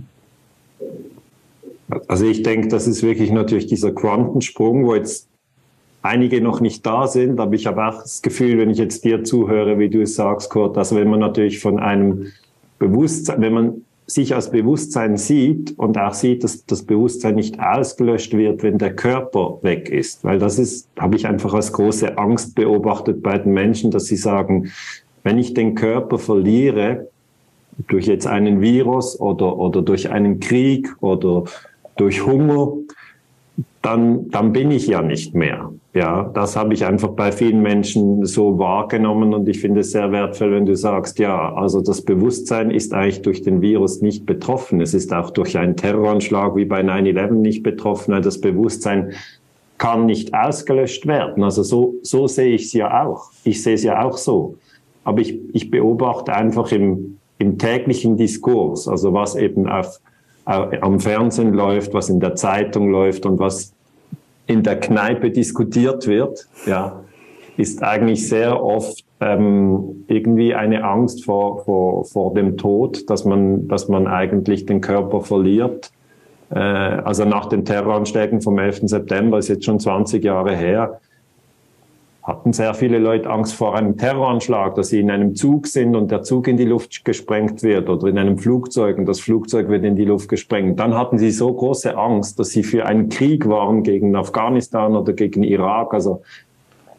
[2.08, 5.28] Also ich denke, das ist wirklich natürlich dieser Quantensprung, wo jetzt
[6.02, 9.24] einige noch nicht da sind, aber ich habe auch das Gefühl, wenn ich jetzt dir
[9.24, 12.28] zuhöre, wie du es sagst, Kurt, also wenn man natürlich von einem
[12.80, 18.34] Bewusstsein, wenn man sich als Bewusstsein sieht und auch sieht, dass das Bewusstsein nicht ausgelöscht
[18.34, 20.24] wird, wenn der Körper weg ist.
[20.24, 24.18] Weil das ist, habe ich einfach als große Angst beobachtet bei den Menschen, dass sie
[24.18, 24.72] sagen,
[25.24, 27.08] wenn ich den Körper verliere,
[27.88, 31.46] durch jetzt einen Virus oder, oder durch einen Krieg oder
[31.96, 32.74] durch Hunger,
[33.82, 35.72] dann, dann bin ich ja nicht mehr.
[35.94, 40.12] Ja, das habe ich einfach bei vielen Menschen so wahrgenommen und ich finde es sehr
[40.12, 44.80] wertvoll, wenn du sagst, ja, also das Bewusstsein ist eigentlich durch den Virus nicht betroffen.
[44.80, 48.22] Es ist auch durch einen Terroranschlag wie bei 9-11 nicht betroffen.
[48.22, 49.14] Das Bewusstsein
[49.78, 51.44] kann nicht ausgelöscht werden.
[51.44, 53.32] Also so, so sehe ich es ja auch.
[53.44, 54.56] Ich sehe es ja auch so.
[55.04, 60.00] Aber ich, ich beobachte einfach im, im täglichen Diskurs, also was eben auf,
[60.46, 63.74] am Fernsehen läuft, was in der Zeitung läuft und was
[64.48, 67.02] in der Kneipe diskutiert wird, ja,
[67.58, 73.68] ist eigentlich sehr oft ähm, irgendwie eine Angst vor, vor, vor dem Tod, dass man,
[73.68, 75.92] dass man eigentlich den Körper verliert.
[76.50, 78.82] Äh, also nach den Terroranschlägen vom 11.
[78.86, 81.00] September ist jetzt schon 20 Jahre her,
[82.24, 86.12] hatten sehr viele Leute Angst vor einem Terroranschlag, dass sie in einem Zug sind und
[86.12, 89.84] der Zug in die Luft gesprengt wird oder in einem Flugzeug und das Flugzeug wird
[89.84, 90.80] in die Luft gesprengt.
[90.80, 95.14] Dann hatten sie so große Angst, dass sie für einen Krieg waren gegen Afghanistan oder
[95.14, 95.96] gegen Irak.
[95.96, 96.22] Also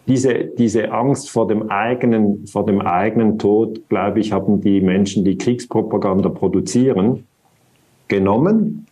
[0.08, 5.24] diese, diese Angst vor dem eigenen, vor dem eigenen Tod, glaube ich, haben die Menschen,
[5.24, 7.28] die Kriegspropaganda produzieren,
[8.08, 8.86] genommen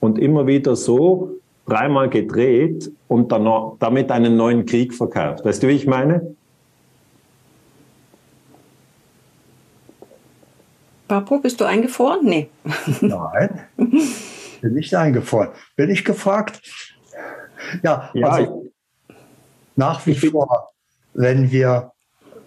[0.00, 1.30] und immer wieder so
[1.66, 5.44] dreimal gedreht und dann noch, damit einen neuen Krieg verkauft.
[5.44, 6.34] Weißt du, wie ich meine?
[11.08, 12.20] Papo, bist du eingefroren?
[12.24, 12.48] Nee.
[13.00, 15.50] Nein, bin nicht eingefroren.
[15.76, 16.62] Bin ich gefragt?
[17.82, 18.70] Ja, ja also
[19.76, 20.72] nach wie vor,
[21.12, 21.92] wenn wir,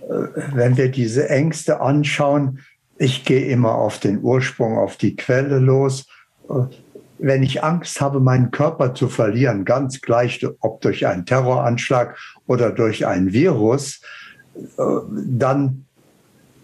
[0.01, 0.05] äh,
[0.53, 2.59] wenn wir diese Ängste anschauen,
[2.97, 6.07] ich gehe immer auf den Ursprung, auf die Quelle los
[7.17, 12.71] wenn ich Angst habe, meinen Körper zu verlieren, ganz gleich, ob durch einen Terroranschlag oder
[12.71, 14.01] durch ein Virus,
[14.55, 14.83] äh,
[15.27, 15.85] dann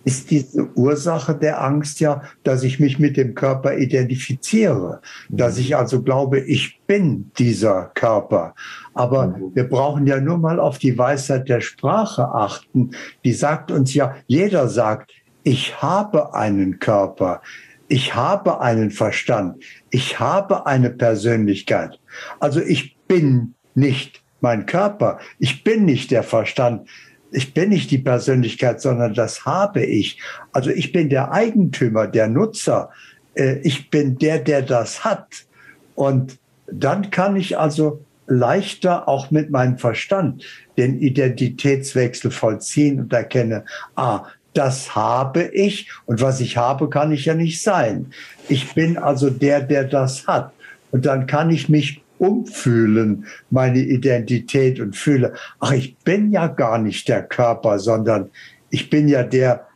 [0.03, 5.75] ist diese Ursache der Angst ja, dass ich mich mit dem Körper identifiziere, dass ich
[5.75, 8.55] also glaube, ich bin dieser Körper.
[8.95, 12.91] Aber wir brauchen ja nur mal auf die Weisheit der Sprache achten.
[13.23, 15.11] Die sagt uns ja, jeder sagt,
[15.43, 17.41] ich habe einen Körper
[17.91, 19.61] ich habe einen Verstand,
[19.91, 21.99] ich habe eine Persönlichkeit.
[22.39, 26.89] Also ich bin nicht mein Körper, ich bin nicht der Verstand,
[27.31, 30.19] ich bin nicht die Persönlichkeit, sondern das habe ich.
[30.51, 32.89] Also ich bin der Eigentümer, der Nutzer,
[33.35, 35.45] äh, ich bin der, der das hat.
[35.95, 40.43] Und dann kann ich also leichter auch mit meinem Verstand
[40.77, 47.25] den Identitätswechsel vollziehen und erkenne, ah, das habe ich und was ich habe, kann ich
[47.25, 48.11] ja nicht sein.
[48.49, 50.51] Ich bin also der, der das hat.
[50.91, 56.77] Und dann kann ich mich umfühlen, meine Identität und fühle, ach, ich bin ja gar
[56.77, 58.29] nicht der Körper, sondern
[58.69, 59.67] ich bin ja der,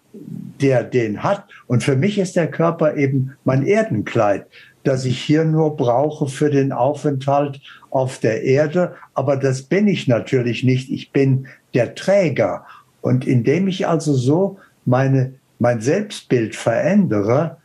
[0.61, 1.45] der den hat.
[1.67, 4.45] Und für mich ist der Körper eben mein Erdenkleid,
[4.83, 7.59] das ich hier nur brauche für den Aufenthalt
[7.89, 8.95] auf der Erde.
[9.15, 10.91] Aber das bin ich natürlich nicht.
[10.91, 12.65] Ich bin der Träger.
[13.01, 17.57] Und indem ich also so meine, mein Selbstbild verändere,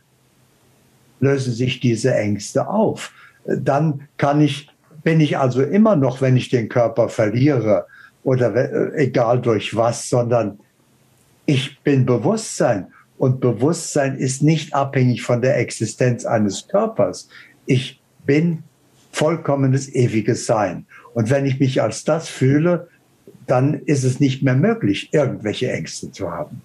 [1.19, 3.13] lösen sich diese Ängste auf.
[3.45, 4.69] Dann kann ich,
[5.03, 7.85] bin ich also immer noch, wenn ich den Körper verliere
[8.23, 10.59] oder äh, egal durch was, sondern
[11.45, 12.87] ich bin Bewusstsein.
[13.17, 17.29] Und Bewusstsein ist nicht abhängig von der Existenz eines Körpers.
[17.65, 18.63] Ich bin
[19.11, 20.85] vollkommenes ewiges Sein.
[21.13, 22.87] Und wenn ich mich als das fühle,
[23.45, 26.61] dann ist es nicht mehr möglich, irgendwelche Ängste zu haben.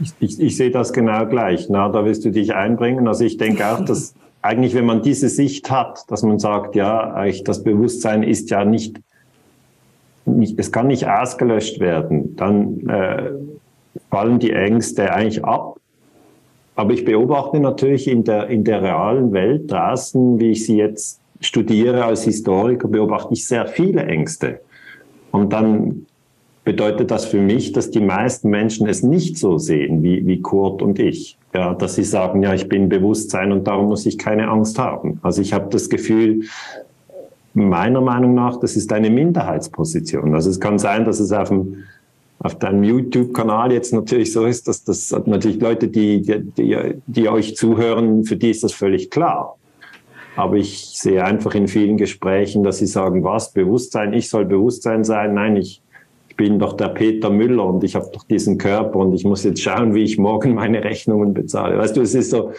[0.00, 1.68] Ich, ich, sehe das genau gleich.
[1.70, 3.08] Na, da wirst du dich einbringen.
[3.08, 7.12] Also ich denke auch, dass eigentlich, wenn man diese Sicht hat, dass man sagt, ja,
[7.14, 9.00] eigentlich das Bewusstsein ist ja nicht,
[10.24, 13.30] nicht es kann nicht ausgelöscht werden, dann äh,
[14.10, 15.78] fallen die Ängste eigentlich ab.
[16.74, 21.20] Aber ich beobachte natürlich in der, in der realen Welt draußen, wie ich sie jetzt
[21.40, 24.60] studiere als Historiker, beobachte ich sehr viele Ängste.
[25.30, 26.06] Und dann
[26.66, 30.82] bedeutet das für mich, dass die meisten Menschen es nicht so sehen wie, wie Kurt
[30.82, 31.38] und ich.
[31.54, 35.20] Ja, dass sie sagen, ja, ich bin Bewusstsein und darum muss ich keine Angst haben.
[35.22, 36.42] Also ich habe das Gefühl,
[37.54, 40.34] meiner Meinung nach, das ist eine Minderheitsposition.
[40.34, 41.84] Also es kann sein, dass es auf dem
[42.38, 46.76] auf deinem YouTube-Kanal jetzt natürlich so ist, dass das natürlich Leute, die, die,
[47.06, 49.56] die euch zuhören, für die ist das völlig klar.
[50.36, 55.02] Aber ich sehe einfach in vielen Gesprächen, dass sie sagen, was, Bewusstsein, ich soll Bewusstsein
[55.02, 55.32] sein.
[55.32, 55.80] Nein, ich,
[56.36, 59.62] bin doch der Peter Müller und ich habe doch diesen Körper und ich muss jetzt
[59.62, 61.78] schauen, wie ich morgen meine Rechnungen bezahle.
[61.78, 62.52] Weißt du, es ist so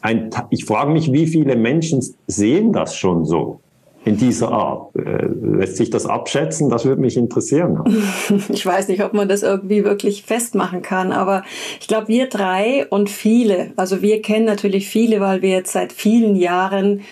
[0.00, 3.60] ein, ich frage mich, wie viele Menschen sehen das schon so?
[4.04, 4.96] in dieser Art.
[4.96, 6.70] Äh, lässt sich das abschätzen?
[6.70, 7.84] Das würde mich interessieren.
[8.48, 11.44] Ich weiß nicht, ob man das irgendwie wirklich festmachen kann, aber
[11.80, 15.92] ich glaube, wir drei und viele, also wir kennen natürlich viele, weil wir jetzt seit
[15.92, 17.02] vielen Jahren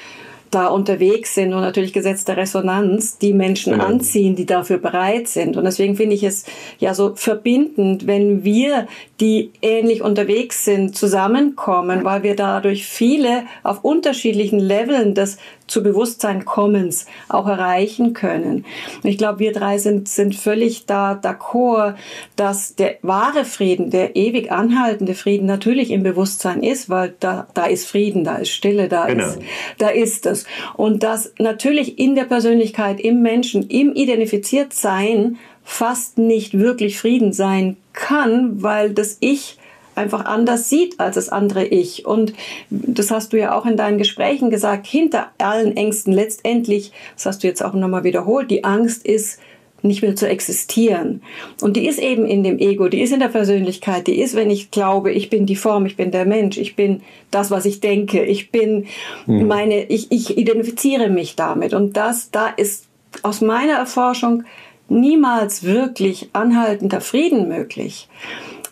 [0.50, 3.86] da unterwegs sind und natürlich Gesetz der Resonanz die Menschen genau.
[3.86, 5.56] anziehen, die dafür bereit sind.
[5.56, 6.44] Und deswegen finde ich es
[6.78, 8.86] ja so verbindend, wenn wir,
[9.20, 16.44] die ähnlich unterwegs sind, zusammenkommen, weil wir dadurch viele auf unterschiedlichen Leveln des zu Bewusstsein
[16.44, 18.64] kommens auch erreichen können.
[19.02, 21.94] Ich glaube, wir drei sind, sind völlig da d'accord,
[22.36, 27.66] dass der wahre Frieden, der ewig anhaltende Frieden natürlich im Bewusstsein ist, weil da, da
[27.66, 29.24] ist Frieden, da ist Stille, da genau.
[29.24, 29.38] ist,
[29.78, 30.46] da ist es.
[30.74, 37.76] Und dass natürlich in der Persönlichkeit, im Menschen, im Identifiziertsein fast nicht wirklich Frieden sein
[37.92, 39.58] kann, weil das Ich
[39.96, 42.06] einfach anders sieht als das andere Ich.
[42.06, 42.34] Und
[42.70, 47.42] das hast du ja auch in deinen Gesprächen gesagt, hinter allen Ängsten letztendlich, das hast
[47.42, 49.40] du jetzt auch nochmal wiederholt, die Angst ist,
[49.82, 51.22] nicht mehr zu existieren.
[51.60, 54.50] Und die ist eben in dem Ego, die ist in der Persönlichkeit, die ist, wenn
[54.50, 57.80] ich glaube, ich bin die Form, ich bin der Mensch, ich bin das, was ich
[57.80, 58.86] denke, ich bin
[59.26, 59.46] mhm.
[59.46, 61.74] meine, ich, ich identifiziere mich damit.
[61.74, 62.86] Und das, da ist
[63.22, 64.44] aus meiner Erforschung
[64.88, 68.08] niemals wirklich anhaltender Frieden möglich.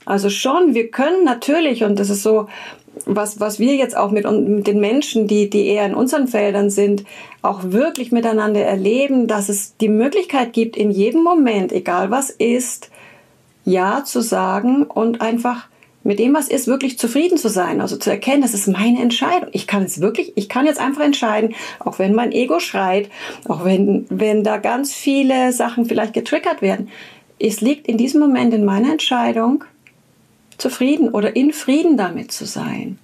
[0.05, 2.49] Also schon, wir können natürlich, und das ist so,
[3.07, 6.71] was, was wir jetzt auch mit, mit den Menschen, die, die eher in unseren Feldern
[6.71, 7.05] sind,
[7.43, 12.90] auch wirklich miteinander erleben, dass es die Möglichkeit gibt, in jedem Moment, egal was ist,
[13.64, 15.69] Ja zu sagen und einfach
[16.05, 17.81] mit dem, was ist, wirklich zufrieden zu sein.
[17.81, 19.49] Also zu erkennen, das ist meine Entscheidung.
[19.53, 23.09] Ich kann es wirklich, ich kann jetzt einfach entscheiden, auch wenn mein Ego schreit,
[23.49, 26.88] auch wenn, wenn da ganz viele Sachen vielleicht getriggert werden.
[27.38, 29.64] Es liegt in diesem Moment in meiner Entscheidung,
[30.59, 32.99] zufrieden oder in Frieden damit zu sein.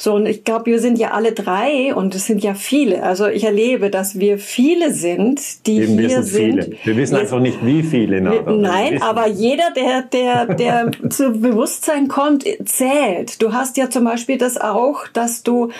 [0.00, 3.02] So, und ich glaube, wir sind ja alle drei und es sind ja viele.
[3.02, 6.64] Also ich erlebe, dass wir viele sind, die Eben, hier wir sind.
[6.64, 6.76] Viele.
[6.84, 8.22] Wir wissen einfach nicht, wie viele.
[8.22, 13.42] Wir, nein, aber jeder, der, der, der zu Bewusstsein kommt, zählt.
[13.42, 15.70] Du hast ja zum Beispiel das auch, dass du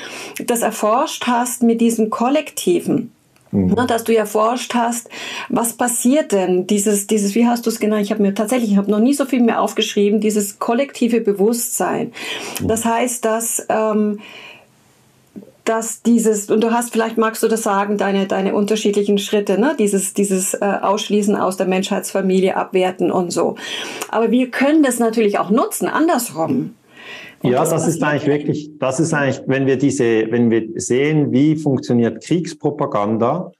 [0.44, 3.12] das erforscht hast mit diesem Kollektiven.
[3.51, 3.75] Mhm.
[3.87, 5.09] Dass du erforscht hast,
[5.49, 6.67] was passiert denn?
[6.67, 8.03] Dieses, dieses, wie hast du es genannt?
[8.03, 12.13] Ich habe mir tatsächlich, ich habe noch nie so viel mehr aufgeschrieben, dieses kollektive Bewusstsein.
[12.61, 12.69] Mhm.
[12.69, 14.19] Das heißt, dass ähm,
[15.69, 19.77] dass dieses, und du hast, vielleicht magst du das sagen, deine, deine unterschiedlichen Schritte, ne?
[19.79, 23.57] dieses, dieses äh, Ausschließen aus der Menschheitsfamilie, abwerten und so.
[24.11, 26.75] Aber wir können das natürlich auch nutzen, andersrum.
[27.42, 31.31] Und ja, das, ist eigentlich wirklich, das ist eigentlich, wenn wir diese, wenn wir sehen,
[31.31, 33.53] wie funktioniert Kriegspropaganda,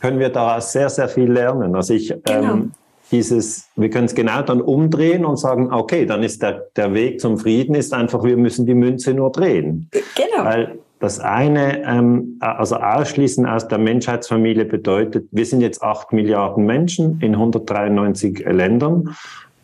[0.00, 1.74] können wir daraus sehr, sehr viel lernen.
[1.74, 2.52] Also ich, genau.
[2.52, 2.72] ähm,
[3.12, 7.20] dieses, wir können es genau dann umdrehen und sagen, okay, dann ist der, der Weg
[7.20, 9.90] zum Frieden ist einfach, wir müssen die Münze nur drehen.
[9.90, 10.44] Genau.
[10.44, 16.66] Weil das eine, ähm, also ausschließen aus der Menschheitsfamilie bedeutet, wir sind jetzt acht Milliarden
[16.66, 19.16] Menschen in 193 Ländern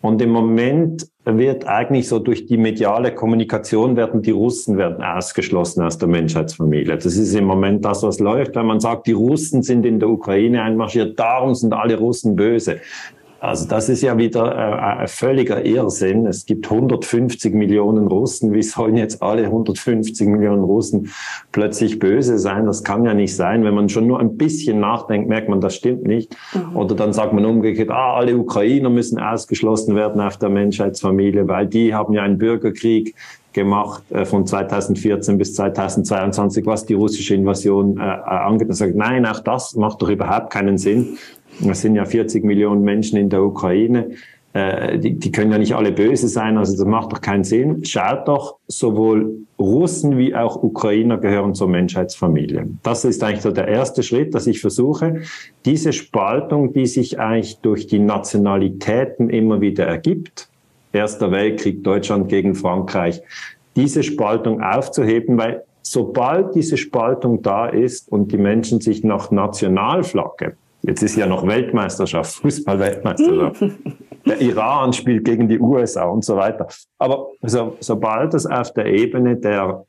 [0.06, 5.82] und im Moment wird eigentlich so durch die mediale Kommunikation werden die Russen werden ausgeschlossen
[5.82, 6.94] aus der Menschheitsfamilie.
[6.96, 8.54] Das ist im Moment das, was läuft.
[8.54, 12.80] Wenn man sagt, die Russen sind in der Ukraine einmarschiert, darum sind alle Russen böse.
[13.38, 16.26] Also das ist ja wieder äh, ein völliger Irrsinn.
[16.26, 18.52] Es gibt 150 Millionen Russen.
[18.52, 21.10] Wie sollen jetzt alle 150 Millionen Russen
[21.52, 22.66] plötzlich böse sein?
[22.66, 23.64] Das kann ja nicht sein.
[23.64, 26.34] Wenn man schon nur ein bisschen nachdenkt, merkt man, das stimmt nicht.
[26.54, 26.76] Mhm.
[26.76, 31.66] Oder dann sagt man umgekehrt, ah, alle Ukrainer müssen ausgeschlossen werden auf der Menschheitsfamilie, weil
[31.66, 33.14] die haben ja einen Bürgerkrieg
[33.56, 38.68] gemacht äh, von 2014 bis 2022, was die russische Invasion äh, angeht.
[38.68, 41.18] Und sagt, nein, auch das macht doch überhaupt keinen Sinn.
[41.64, 44.10] Es sind ja 40 Millionen Menschen in der Ukraine.
[44.52, 47.84] Äh, die, die können ja nicht alle böse sein, also das macht doch keinen Sinn.
[47.84, 52.66] Schaut doch, sowohl Russen wie auch Ukrainer gehören zur Menschheitsfamilie.
[52.82, 55.22] Das ist eigentlich so der erste Schritt, dass ich versuche,
[55.64, 60.48] diese Spaltung, die sich eigentlich durch die Nationalitäten immer wieder ergibt,
[60.92, 63.20] Erster Weltkrieg, Deutschland gegen Frankreich,
[63.74, 70.56] diese Spaltung aufzuheben, weil sobald diese Spaltung da ist und die Menschen sich nach Nationalflagge
[70.82, 73.64] Jetzt ist ja noch Weltmeisterschaft, Fußballweltmeisterschaft.
[74.24, 76.66] Der Iran spielt gegen die USA und so weiter.
[76.98, 79.84] Aber so, sobald es auf der Ebene der,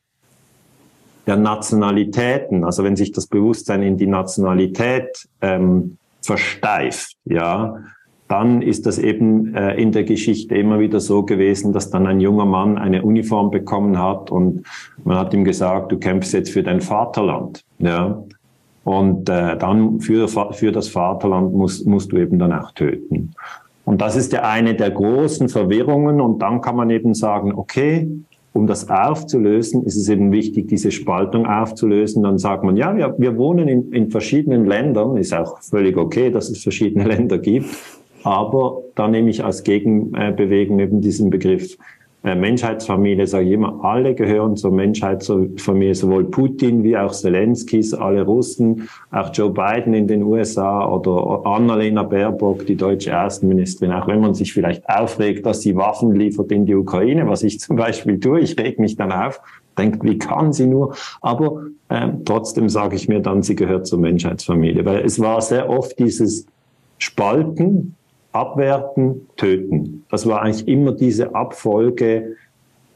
[1.26, 7.80] der Nationalitäten, also wenn sich das Bewusstsein in die Nationalität ähm, versteift, ja,
[8.28, 12.20] dann ist das eben äh, in der Geschichte immer wieder so gewesen, dass dann ein
[12.20, 14.66] junger Mann eine Uniform bekommen hat und
[15.04, 17.64] man hat ihm gesagt, du kämpfst jetzt für dein Vaterland.
[17.80, 18.24] Ja.
[18.88, 23.34] Und äh, dann für, für das Vaterland musst, musst du eben dann auch töten.
[23.84, 26.22] Und das ist ja eine der großen Verwirrungen.
[26.22, 28.10] Und dann kann man eben sagen, okay,
[28.54, 32.24] um das aufzulösen, ist es eben wichtig, diese Spaltung aufzulösen.
[32.24, 35.18] Dann sagt man, ja, wir, wir wohnen in, in verschiedenen Ländern.
[35.18, 37.68] Ist auch völlig okay, dass es verschiedene Länder gibt.
[38.24, 41.78] Aber da nehme ich als Gegenbewegung eben diesen Begriff
[42.24, 48.90] Menschheitsfamilie, sage ich immer, alle gehören zur Menschheitsfamilie, sowohl Putin wie auch Zelenskis, alle Russen,
[49.12, 54.34] auch Joe Biden in den USA oder Annalena Baerbock, die deutsche Außenministerin, auch wenn man
[54.34, 58.42] sich vielleicht aufregt, dass sie Waffen liefert in die Ukraine, was ich zum Beispiel tue,
[58.42, 59.40] ich reg mich dann auf,
[59.78, 60.96] denke, wie kann sie nur?
[61.22, 65.70] Aber äh, trotzdem sage ich mir dann, sie gehört zur Menschheitsfamilie, weil es war sehr
[65.70, 66.48] oft dieses
[66.98, 67.96] Spalten
[68.38, 70.06] abwerten, töten.
[70.10, 72.36] Das war eigentlich immer diese Abfolge,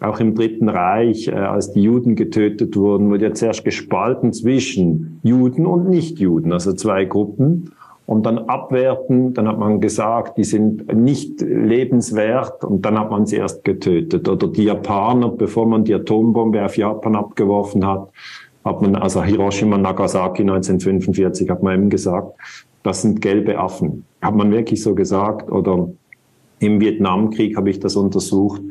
[0.01, 5.19] auch im Dritten Reich, äh, als die Juden getötet wurden, wurde ja zuerst gespalten zwischen
[5.23, 7.71] Juden und Nichtjuden, also zwei Gruppen.
[8.08, 13.25] Und dann abwerten, dann hat man gesagt, die sind nicht lebenswert und dann hat man
[13.25, 14.27] sie erst getötet.
[14.27, 18.10] Oder die Japaner, bevor man die Atombombe auf Japan abgeworfen hat,
[18.65, 22.34] hat man, also Hiroshima, Nagasaki 1945, hat man eben gesagt,
[22.84, 24.06] das sind gelbe Affen.
[24.22, 25.52] Hat man wirklich so gesagt?
[25.52, 25.89] Oder
[26.60, 28.62] im Vietnamkrieg habe ich das untersucht.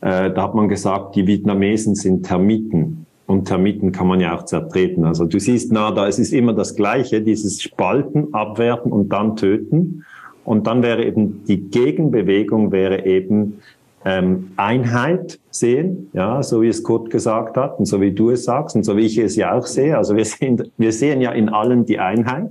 [0.00, 3.06] Äh, da hat man gesagt, die Vietnamesen sind Termiten.
[3.26, 5.04] Und Termiten kann man ja auch zertreten.
[5.04, 9.36] Also du siehst, na, da es ist immer das Gleiche, dieses Spalten, Abwerten und dann
[9.36, 10.04] Töten.
[10.44, 13.60] Und dann wäre eben die Gegenbewegung wäre eben
[14.04, 18.44] ähm, Einheit sehen, ja, so wie es Kurt gesagt hat und so wie du es
[18.44, 19.96] sagst und so wie ich es ja auch sehe.
[19.96, 22.50] Also wir sehen, wir sehen ja in allen die Einheit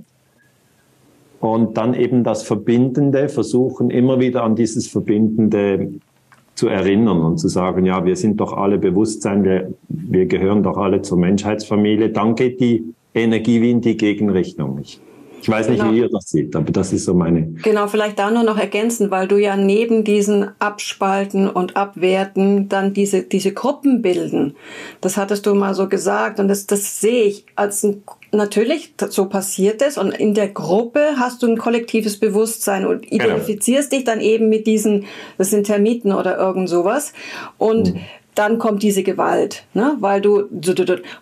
[1.44, 5.92] und dann eben das Verbindende, versuchen immer wieder an dieses Verbindende
[6.54, 10.78] zu erinnern und zu sagen, ja, wir sind doch alle Bewusstsein, wir, wir gehören doch
[10.78, 14.78] alle zur Menschheitsfamilie, dann geht die Energie wie in die Gegenrichtung.
[14.80, 15.00] Ich
[15.44, 15.92] ich weiß nicht, genau.
[15.92, 17.42] wie ihr das seht, aber das ist so meine.
[17.62, 22.94] Genau, vielleicht da nur noch ergänzen, weil du ja neben diesen Abspalten und Abwerten dann
[22.94, 24.56] diese, diese Gruppen bilden.
[25.02, 29.26] Das hattest du mal so gesagt und das, das sehe ich als ein, natürlich, so
[29.26, 33.24] passiert es und in der Gruppe hast du ein kollektives Bewusstsein und genau.
[33.24, 34.00] identifizierst genau.
[34.00, 35.04] dich dann eben mit diesen,
[35.36, 37.12] das sind Termiten oder irgend sowas
[37.58, 38.00] und mhm
[38.34, 39.96] dann kommt diese Gewalt, ne?
[40.00, 40.48] weil du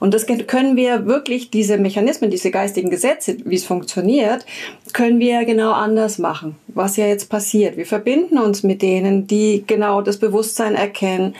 [0.00, 4.46] und das können wir wirklich diese Mechanismen, diese geistigen Gesetze, wie es funktioniert,
[4.92, 6.56] können wir genau anders machen.
[6.68, 11.34] Was ja jetzt passiert, wir verbinden uns mit denen, die genau das Bewusstsein erkennen,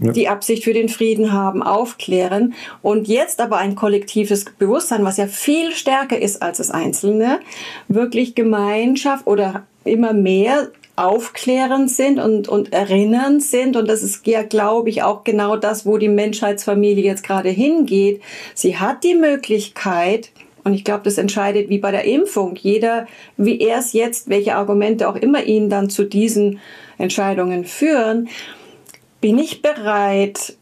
[0.00, 0.12] ja.
[0.12, 5.26] die Absicht für den Frieden haben, aufklären und jetzt aber ein kollektives Bewusstsein, was ja
[5.26, 7.40] viel stärker ist als das Einzelne,
[7.88, 13.76] wirklich Gemeinschaft oder immer mehr aufklärend sind und, und erinnernd sind.
[13.76, 18.20] Und das ist ja, glaube ich, auch genau das, wo die Menschheitsfamilie jetzt gerade hingeht.
[18.54, 20.30] Sie hat die Möglichkeit,
[20.62, 22.56] und ich glaube, das entscheidet wie bei der Impfung.
[22.56, 26.60] Jeder, wie er es jetzt, welche Argumente auch immer ihn dann zu diesen
[26.96, 28.28] Entscheidungen führen,
[29.20, 30.56] bin ich bereit,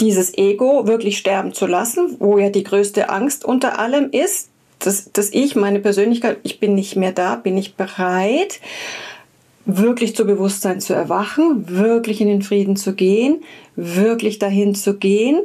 [0.00, 5.12] dieses Ego wirklich sterben zu lassen, wo ja die größte Angst unter allem ist, dass,
[5.12, 8.60] dass ich, meine Persönlichkeit, ich bin nicht mehr da, bin ich bereit,
[9.68, 13.42] wirklich zu Bewusstsein zu erwachen, wirklich in den Frieden zu gehen,
[13.76, 15.40] wirklich dahin zu gehen?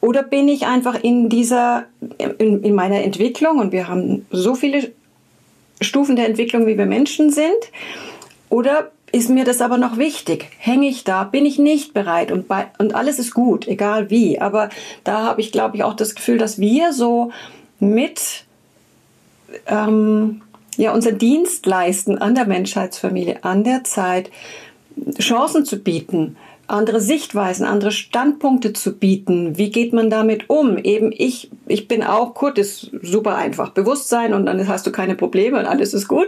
[0.00, 1.84] Oder bin ich einfach in dieser,
[2.38, 4.92] in, in meiner Entwicklung, und wir haben so viele
[5.80, 7.70] Stufen der Entwicklung, wie wir Menschen sind,
[8.48, 10.48] oder ist mir das aber noch wichtig?
[10.58, 11.24] Hänge ich da?
[11.24, 12.32] Bin ich nicht bereit?
[12.32, 14.40] Und, bei, und alles ist gut, egal wie.
[14.40, 14.70] Aber
[15.04, 17.30] da habe ich, glaube ich, auch das Gefühl, dass wir so
[17.78, 18.44] mit
[19.66, 20.40] ähm,
[20.76, 24.30] ja unseren Dienst leisten an der Menschheitsfamilie, an der Zeit,
[25.18, 29.58] Chancen zu bieten, andere Sichtweisen, andere Standpunkte zu bieten.
[29.58, 30.78] Wie geht man damit um?
[30.78, 33.70] Eben ich, ich bin auch, Kurt ist super einfach.
[33.70, 36.26] Bewusstsein und dann hast du keine Probleme und alles ist gut.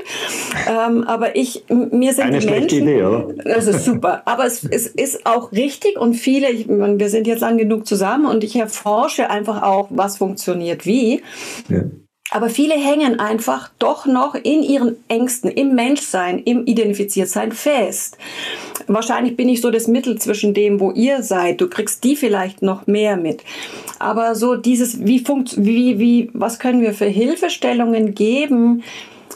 [0.69, 3.33] Ähm, aber ich, mir sind Eine die Menschen, Idee, oder?
[3.45, 4.23] Das ist super.
[4.27, 8.27] Aber es, es ist auch richtig und viele, ich, wir sind jetzt lang genug zusammen
[8.27, 11.23] und ich erforsche einfach auch, was funktioniert wie.
[11.69, 11.83] Ja.
[12.31, 18.19] Aber viele hängen einfach doch noch in ihren Ängsten, im Menschsein, im Identifiziertsein fest.
[18.89, 21.61] Wahrscheinlich bin ich so das Mittel zwischen dem, wo ihr seid.
[21.61, 23.43] Du kriegst die vielleicht noch mehr mit.
[23.99, 28.83] Aber so dieses, wie funkt, wie, wie, was können wir für Hilfestellungen geben?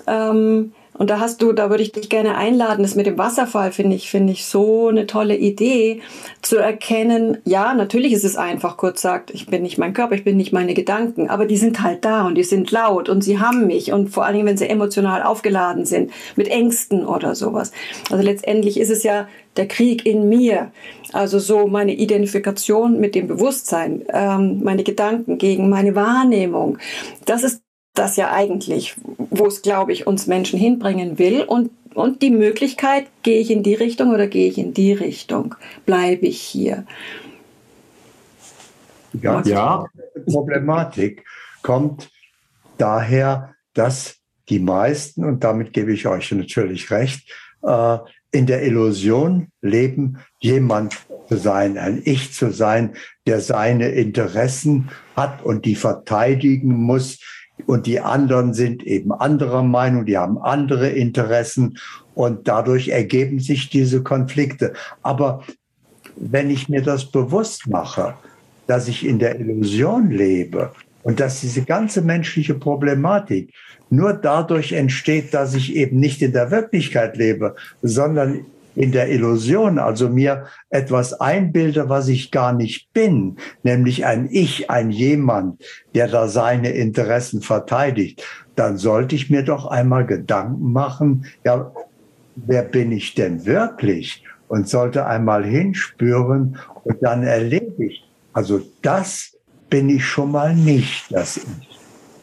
[0.07, 3.73] Ähm, und da hast du, da würde ich dich gerne einladen, das mit dem Wasserfall
[3.73, 6.03] finde ich, finde ich so eine tolle Idee,
[6.43, 10.25] zu erkennen, ja, natürlich ist es einfach, kurz sagt, ich bin nicht mein Körper, ich
[10.25, 13.39] bin nicht meine Gedanken, aber die sind halt da und die sind laut und sie
[13.39, 17.73] haben mich und vor allen Dingen, wenn sie emotional aufgeladen sind, mit Ängsten oder sowas.
[18.11, 19.27] Also letztendlich ist es ja
[19.57, 20.71] der Krieg in mir.
[21.15, 26.77] Also so meine Identifikation mit dem Bewusstsein, ähm, meine Gedanken gegen meine Wahrnehmung.
[27.25, 27.63] Das ist
[27.95, 33.07] das ja eigentlich, wo es, glaube ich, uns Menschen hinbringen will und, und die Möglichkeit,
[33.23, 35.55] gehe ich in die Richtung oder gehe ich in die Richtung?
[35.87, 36.85] Bleibe ich hier?
[39.21, 39.87] Ja, ja.
[40.15, 41.25] Die Problematik
[41.63, 42.11] kommt
[42.79, 44.17] daher, dass
[44.49, 47.29] die meisten, und damit gebe ich euch natürlich recht,
[47.63, 47.99] äh,
[48.33, 50.95] in der Illusion leben, jemand
[51.29, 52.95] zu sein, ein Ich zu sein,
[53.27, 57.19] der seine Interessen hat und die verteidigen muss.
[57.67, 61.79] Und die anderen sind eben anderer Meinung, die haben andere Interessen
[62.15, 64.73] und dadurch ergeben sich diese Konflikte.
[65.03, 65.43] Aber
[66.17, 68.15] wenn ich mir das bewusst mache,
[68.67, 73.53] dass ich in der Illusion lebe und dass diese ganze menschliche Problematik
[73.89, 79.79] nur dadurch entsteht, dass ich eben nicht in der Wirklichkeit lebe, sondern in der Illusion,
[79.79, 85.63] also mir etwas einbilde, was ich gar nicht bin, nämlich ein Ich, ein jemand,
[85.95, 88.25] der da seine Interessen verteidigt,
[88.57, 91.73] dann sollte ich mir doch einmal Gedanken machen, ja,
[92.37, 94.25] wer bin ich denn wirklich?
[94.49, 99.37] Und sollte einmal hinspüren und dann erlebe ich, also das
[99.69, 101.71] bin ich schon mal nicht, das Ich.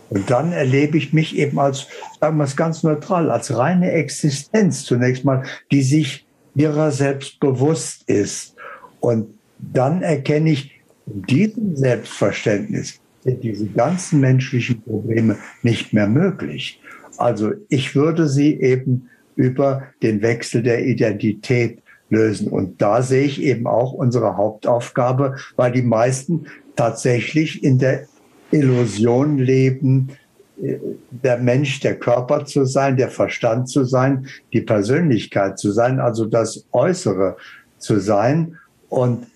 [0.09, 1.87] Und dann erlebe ich mich eben als,
[2.19, 6.26] sagen wir es ganz neutral, als reine Existenz zunächst mal, die sich
[6.57, 8.55] ihrer selbst bewusst ist.
[8.99, 9.27] Und
[9.59, 16.81] dann erkenne ich, in diesem Selbstverständnis sind diese ganzen menschlichen Probleme nicht mehr möglich.
[17.17, 21.79] Also ich würde sie eben über den Wechsel der Identität
[22.09, 22.49] lösen.
[22.49, 26.45] Und da sehe ich eben auch unsere Hauptaufgabe, weil die meisten
[26.75, 28.07] tatsächlich in der
[28.51, 30.09] Illusion leben,
[30.57, 36.25] der Mensch, der Körper zu sein, der Verstand zu sein, die Persönlichkeit zu sein, also
[36.25, 37.37] das Äußere
[37.77, 38.57] zu sein.
[38.89, 39.27] Und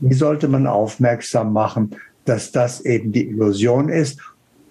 [0.00, 1.94] wie sollte man aufmerksam machen,
[2.24, 4.18] dass das eben die Illusion ist?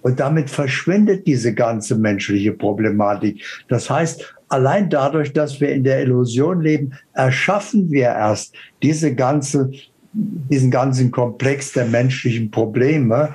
[0.02, 3.44] Und damit verschwindet diese ganze menschliche Problematik.
[3.68, 9.72] Das heißt, allein dadurch, dass wir in der Illusion leben, erschaffen wir erst diese ganze,
[10.14, 13.34] diesen ganzen Komplex der menschlichen Probleme.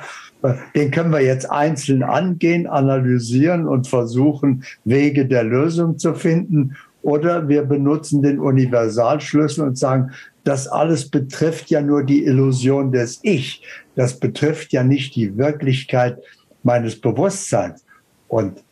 [0.75, 6.77] Den können wir jetzt einzeln angehen, analysieren und versuchen, Wege der Lösung zu finden.
[7.03, 10.11] Oder wir benutzen den Universalschlüssel und sagen,
[10.45, 13.63] das alles betrifft ja nur die Illusion des Ich.
[13.95, 16.19] Das betrifft ja nicht die Wirklichkeit
[16.63, 17.85] meines Bewusstseins.
[18.29, 18.63] Und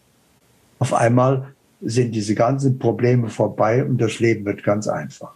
[0.79, 5.35] auf einmal sind diese ganzen Probleme vorbei und das Leben wird ganz einfach.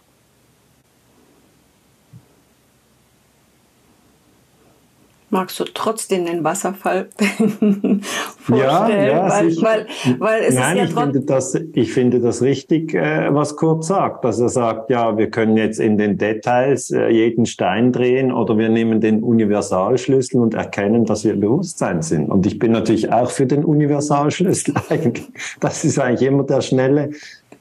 [5.31, 8.01] Magst du trotzdem den Wasserfall vorstellen?
[8.49, 12.41] Ja, ja weil, weil, weil es Nein, ist ja ich, finde das, ich finde das
[12.41, 14.25] richtig, äh, was Kurt sagt.
[14.25, 18.57] Dass er sagt, ja, wir können jetzt in den Details äh, jeden Stein drehen oder
[18.57, 22.29] wir nehmen den Universalschlüssel und erkennen, dass wir Bewusstsein sind.
[22.29, 25.27] Und ich bin natürlich auch für den Universalschlüssel eigentlich.
[25.59, 27.11] Das ist eigentlich immer der schnelle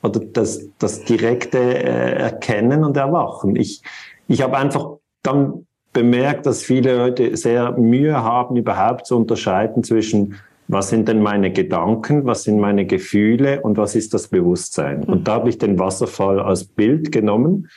[0.02, 3.56] oder das, das direkte äh, Erkennen und Erwachen.
[3.56, 3.82] Ich,
[4.26, 10.36] ich habe einfach dann bemerkt, dass viele Leute sehr Mühe haben, überhaupt zu unterscheiden zwischen
[10.68, 15.02] was sind denn meine Gedanken, was sind meine Gefühle und was ist das Bewusstsein.
[15.02, 17.70] Und da habe ich den Wasserfall als Bild genommen.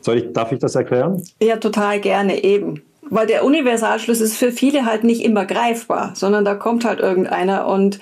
[0.00, 1.20] Soll ich, darf ich das erklären?
[1.42, 2.82] Ja, total gerne eben.
[3.10, 7.66] Weil der Universalschluss ist für viele halt nicht immer greifbar, sondern da kommt halt irgendeiner
[7.66, 7.98] und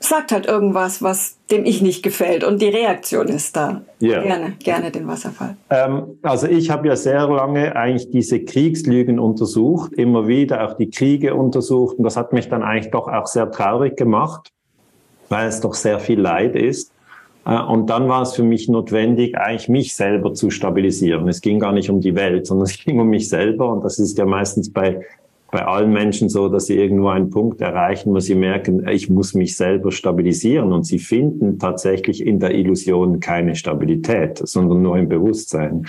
[0.00, 3.82] sagt halt irgendwas, was dem ich nicht gefällt und die Reaktion ist da.
[4.02, 4.22] Yeah.
[4.22, 5.56] Gerne, gerne den Wasserfall.
[5.68, 10.90] Ähm, also ich habe ja sehr lange eigentlich diese Kriegslügen untersucht, immer wieder auch die
[10.90, 14.50] Kriege untersucht und das hat mich dann eigentlich doch auch sehr traurig gemacht,
[15.28, 16.92] weil es doch sehr viel Leid ist.
[17.44, 21.28] Äh, und dann war es für mich notwendig, eigentlich mich selber zu stabilisieren.
[21.28, 23.70] Es ging gar nicht um die Welt, sondern es ging um mich selber.
[23.70, 25.04] Und das ist ja meistens bei
[25.50, 29.34] bei allen Menschen so, dass sie irgendwo einen Punkt erreichen, wo sie merken, ich muss
[29.34, 35.08] mich selber stabilisieren und sie finden tatsächlich in der Illusion keine Stabilität, sondern nur im
[35.08, 35.86] Bewusstsein.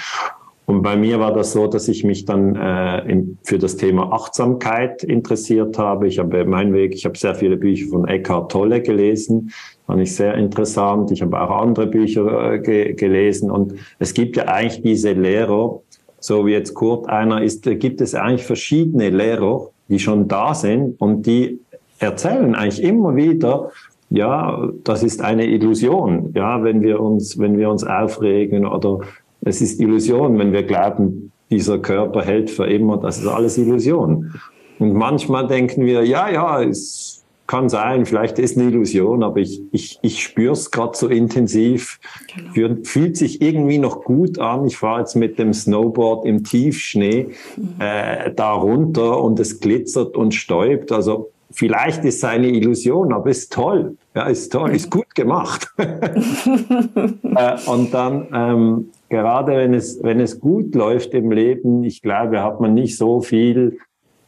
[0.66, 4.14] Und bei mir war das so, dass ich mich dann äh, in, für das Thema
[4.14, 6.08] Achtsamkeit interessiert habe.
[6.08, 9.52] Ich habe meinen Weg, ich habe sehr viele Bücher von Eckhart Tolle gelesen,
[9.86, 11.12] fand ich sehr interessant.
[11.12, 15.82] Ich habe auch andere Bücher äh, ge gelesen und es gibt ja eigentlich diese Lehrer,
[16.22, 21.02] so wie jetzt Kurt einer ist, gibt es eigentlich verschiedene Lehrer, die schon da sind
[21.02, 21.60] und die
[22.00, 23.72] erzählen eigentlich immer wieder,
[24.10, 29.00] ja, das ist eine Illusion, ja, wenn wir uns, wenn wir uns aufregen oder
[29.42, 34.34] es ist Illusion, wenn wir glauben, dieser Körper hält für immer, das ist alles Illusion.
[34.80, 37.21] Und manchmal denken wir, ja, ja, es
[37.52, 42.00] kann sein, vielleicht ist eine Illusion, aber ich, ich, ich spüre es gerade so intensiv.
[42.54, 42.78] Genau.
[42.84, 44.66] Fühlt sich irgendwie noch gut an.
[44.66, 47.28] Ich fahre jetzt mit dem Snowboard im Tiefschnee
[47.58, 47.76] mhm.
[47.78, 50.94] äh, da runter und es glitzert und stäubt.
[50.94, 53.98] Also vielleicht ist es eine Illusion, aber ist toll.
[54.16, 55.68] Ja, ist toll, ist gut gemacht.
[55.78, 62.42] äh, und dann, ähm, gerade wenn es, wenn es gut läuft im Leben, ich glaube,
[62.42, 63.78] hat man nicht so viel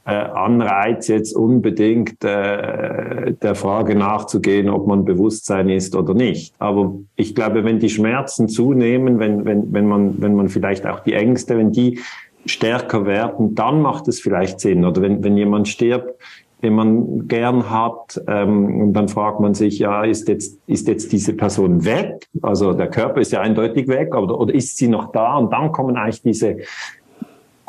[0.10, 6.54] Anreiz, jetzt unbedingt äh, der Frage nachzugehen, ob man Bewusstsein ist oder nicht.
[6.60, 11.00] Aber ich glaube, wenn die Schmerzen zunehmen, wenn, wenn, wenn, man, wenn man vielleicht auch
[11.00, 12.00] die Ängste, wenn die
[12.46, 14.84] stärker werden, dann macht es vielleicht Sinn.
[14.84, 16.22] Oder wenn, wenn jemand stirbt,
[16.64, 21.34] den man gern hat, ähm, dann fragt man sich, ja, ist jetzt, ist jetzt diese
[21.34, 22.28] Person weg?
[22.42, 25.38] Also der Körper ist ja eindeutig weg, oder, oder ist sie noch da?
[25.38, 26.58] Und dann kommen eigentlich diese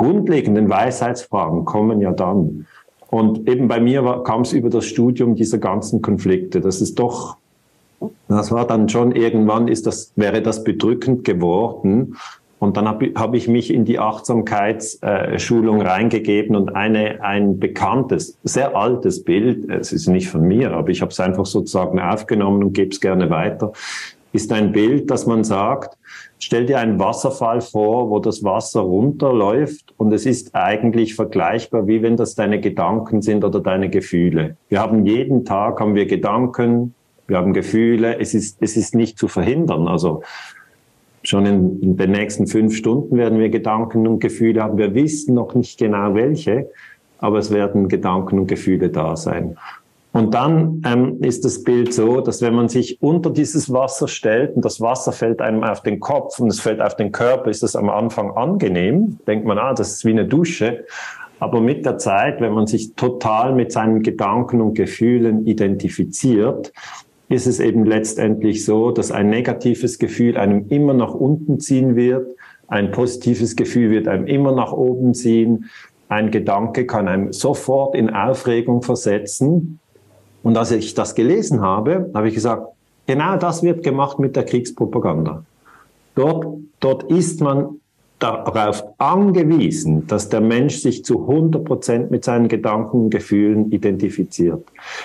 [0.05, 2.67] grundlegenden Weisheitsfragen kommen ja dann.
[3.09, 6.61] Und eben bei mir kam es über das Studium dieser ganzen Konflikte.
[6.61, 7.37] Das ist doch,
[8.29, 12.17] das war dann schon irgendwann ist das, wäre das bedrückend geworden.
[12.59, 18.77] Und dann habe hab ich mich in die Achtsamkeitsschulung reingegeben und eine, ein bekanntes, sehr
[18.77, 22.73] altes Bild, es ist nicht von mir, aber ich habe es einfach sozusagen aufgenommen und
[22.73, 23.73] gebe es gerne weiter,
[24.33, 25.97] ist ein Bild, dass man sagt,
[26.45, 32.03] stell dir einen Wasserfall vor, wo das Wasser runterläuft und es ist eigentlich vergleichbar, wie
[32.03, 34.57] wenn das deine Gedanken sind oder deine Gefühle.
[34.69, 36.95] Wir haben jeden Tag haben wir Gedanken,
[37.27, 39.89] wir haben Gefühle, es ist, es ist nicht zu verhindern.
[39.89, 40.23] Also
[41.23, 44.77] schon in, in den nächsten fünf Stunden werden wir Gedanken und Gefühle haben.
[44.77, 46.69] Wir wissen noch nicht genau welche,
[47.19, 49.57] aber es werden Gedanken und Gefühle da sein.
[50.15, 54.55] Und dann ähm, ist das Bild so, dass wenn man sich unter dieses Wasser stellt
[54.55, 57.65] und das Wasser fällt einem auf den Kopf und es fällt auf den Körper, ist
[57.65, 59.19] das am Anfang angenehm.
[59.27, 60.85] Denkt man, ah, das ist wie eine Dusche.
[61.41, 66.73] Aber mit der Zeit, wenn man sich total mit seinen Gedanken und Gefühlen identifiziert,
[67.29, 72.37] ist es eben letztendlich so, dass ein negatives Gefühl einem immer nach unten ziehen wird,
[72.69, 75.71] ein positives Gefühl wird einem immer nach oben ziehen,
[76.09, 79.81] ein Gedanke kann einem sofort in Aufregung versetzen
[80.45, 82.69] und als ich das gelesen habe, habe ich gesagt,
[83.07, 85.43] genau das wird gemacht mit der Kriegspropaganda.
[86.15, 87.81] Dort, dort ist man
[88.19, 94.63] darauf angewiesen, dass der Mensch sich zu 100 Prozent mit seinen Gedanken und Gefühlen identifiziert.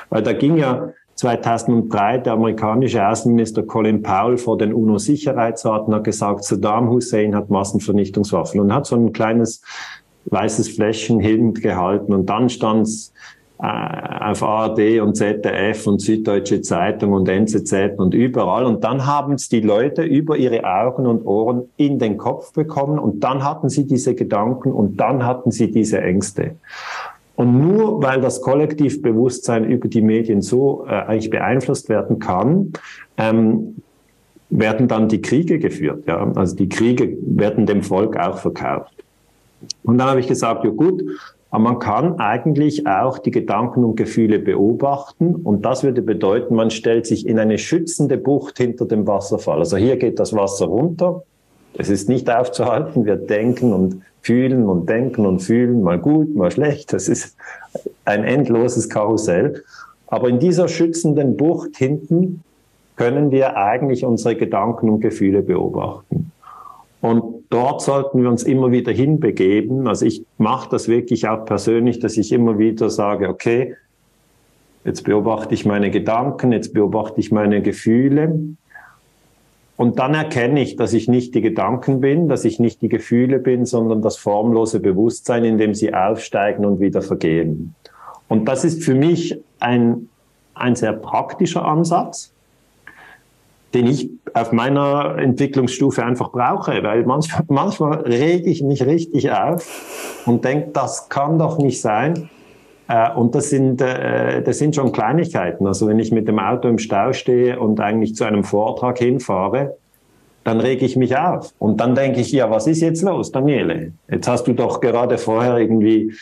[0.09, 6.03] Weil da ging ja 2003 der amerikanische Außenminister Colin Powell vor den UNO-Sicherheitsrat und hat
[6.03, 9.61] gesagt, Saddam Hussein hat Massenvernichtungswaffen und hat so ein kleines
[10.25, 17.11] weißes Fläschchen hingehalten und dann stand es äh, auf ARD und ZDF und Süddeutsche Zeitung
[17.11, 18.65] und NZZ und überall.
[18.65, 22.97] Und dann haben es die Leute über ihre Augen und Ohren in den Kopf bekommen
[22.97, 26.55] und dann hatten sie diese Gedanken und dann hatten sie diese Ängste.
[27.35, 32.71] Und nur weil das Kollektivbewusstsein über die Medien so äh, eigentlich beeinflusst werden kann,
[33.17, 33.75] ähm,
[34.49, 36.05] werden dann die Kriege geführt.
[36.07, 36.31] Ja?
[36.35, 38.93] Also die Kriege werden dem Volk auch verkauft.
[39.83, 41.03] Und dann habe ich gesagt, ja gut,
[41.51, 46.69] aber man kann eigentlich auch die Gedanken und Gefühle beobachten und das würde bedeuten, man
[46.69, 49.59] stellt sich in eine schützende Bucht hinter dem Wasserfall.
[49.59, 51.23] Also hier geht das Wasser runter.
[51.73, 53.05] Es ist nicht aufzuhalten.
[53.05, 56.93] Wir denken und fühlen und denken und fühlen, mal gut, mal schlecht.
[56.93, 57.35] Das ist
[58.05, 59.63] ein endloses Karussell.
[60.07, 62.43] Aber in dieser schützenden Bucht hinten
[62.95, 66.31] können wir eigentlich unsere Gedanken und Gefühle beobachten.
[67.01, 69.87] Und dort sollten wir uns immer wieder hinbegeben.
[69.87, 73.75] Also ich mache das wirklich auch persönlich, dass ich immer wieder sage, okay,
[74.85, 78.39] jetzt beobachte ich meine Gedanken, jetzt beobachte ich meine Gefühle.
[79.77, 83.39] Und dann erkenne ich, dass ich nicht die Gedanken bin, dass ich nicht die Gefühle
[83.39, 87.75] bin, sondern das formlose Bewusstsein, in dem sie aufsteigen und wieder vergehen.
[88.27, 90.09] Und das ist für mich ein,
[90.53, 92.33] ein sehr praktischer Ansatz,
[93.73, 100.21] den ich auf meiner Entwicklungsstufe einfach brauche, weil manchmal, manchmal rege ich mich richtig auf
[100.25, 102.29] und denke, das kann doch nicht sein.
[102.87, 105.67] Äh, und das sind, äh, das sind schon Kleinigkeiten.
[105.67, 109.77] Also wenn ich mit dem Auto im Stau stehe und eigentlich zu einem Vortrag hinfahre,
[110.43, 111.53] dann rege ich mich auf.
[111.59, 113.91] Und dann denke ich, ja, was ist jetzt los, Daniele?
[114.09, 116.13] Jetzt hast du doch gerade vorher irgendwie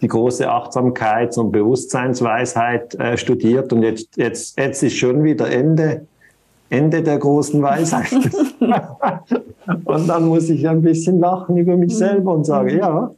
[0.00, 6.06] die große Achtsamkeits- und Bewusstseinsweisheit äh, studiert und jetzt, jetzt, jetzt ist schon wieder Ende
[6.72, 8.10] Ende der großen Weisheit.
[9.84, 13.10] und dann muss ich ein bisschen lachen über mich selber und sage, ja,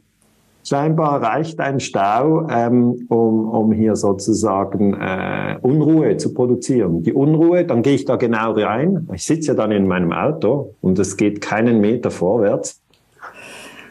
[0.67, 7.03] scheinbar reicht ein Stau, ähm, um, um hier sozusagen äh, Unruhe zu produzieren.
[7.03, 9.07] Die Unruhe, dann gehe ich da genau rein.
[9.13, 12.81] Ich sitze ja dann in meinem Auto und es geht keinen Meter vorwärts.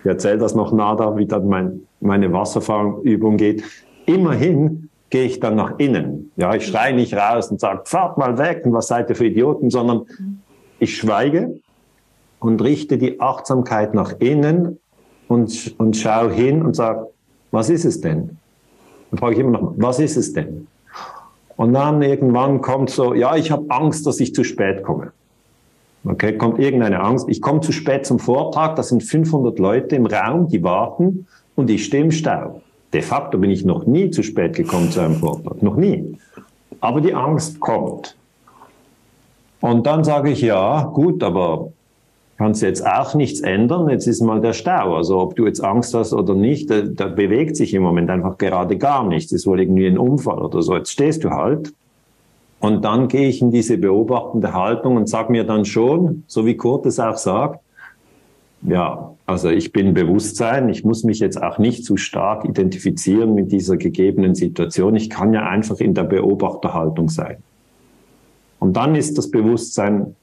[0.01, 3.65] Ich erzähle das noch nada, wie dann mein, meine Wasserfallübung geht.
[4.05, 6.33] Immerhin gehe ich dann nach innen.
[6.37, 9.27] Ja, ich schreie nicht raus und sage, fahrt mal weg und was seid ihr für
[9.27, 10.07] Idioten, sondern
[10.79, 11.61] ich schweige
[12.41, 14.79] und richte die Achtsamkeit nach innen
[15.29, 17.07] und, und schaue hin und sage,
[17.51, 18.39] was ist es denn?
[19.11, 20.67] Dann frage ich immer noch, was ist es denn?
[21.57, 25.13] Und dann irgendwann kommt so, ja, ich habe Angst, dass ich zu spät komme.
[26.05, 27.29] Okay, kommt irgendeine Angst.
[27.29, 31.71] Ich komme zu spät zum Vortrag, da sind 500 Leute im Raum, die warten und
[31.71, 32.61] ich stehe im Stau
[32.95, 35.63] De facto bin ich noch nie zu spät gekommen zu einem Vortrag.
[35.63, 36.17] Noch nie.
[36.81, 38.17] Aber die Angst kommt.
[39.61, 41.73] Und dann sage ich, ja, gut, aber
[42.39, 43.89] kannst jetzt auch nichts ändern.
[43.89, 44.95] Jetzt ist mal der Stau.
[44.95, 48.39] Also ob du jetzt Angst hast oder nicht, da, da bewegt sich im Moment einfach
[48.39, 49.33] gerade gar nichts.
[49.33, 50.77] Es wohl irgendwie ein Unfall oder so.
[50.77, 51.73] Jetzt stehst du halt.
[52.61, 56.57] Und dann gehe ich in diese beobachtende Haltung und sage mir dann schon, so wie
[56.57, 57.61] Kurt es auch sagt,
[58.65, 63.53] ja, also ich bin Bewusstsein, ich muss mich jetzt auch nicht zu stark identifizieren mit
[63.53, 64.97] dieser gegebenen Situation.
[64.97, 67.39] Ich kann ja einfach in der Beobachterhaltung sein.
[68.59, 70.17] Und dann ist das Bewusstsein,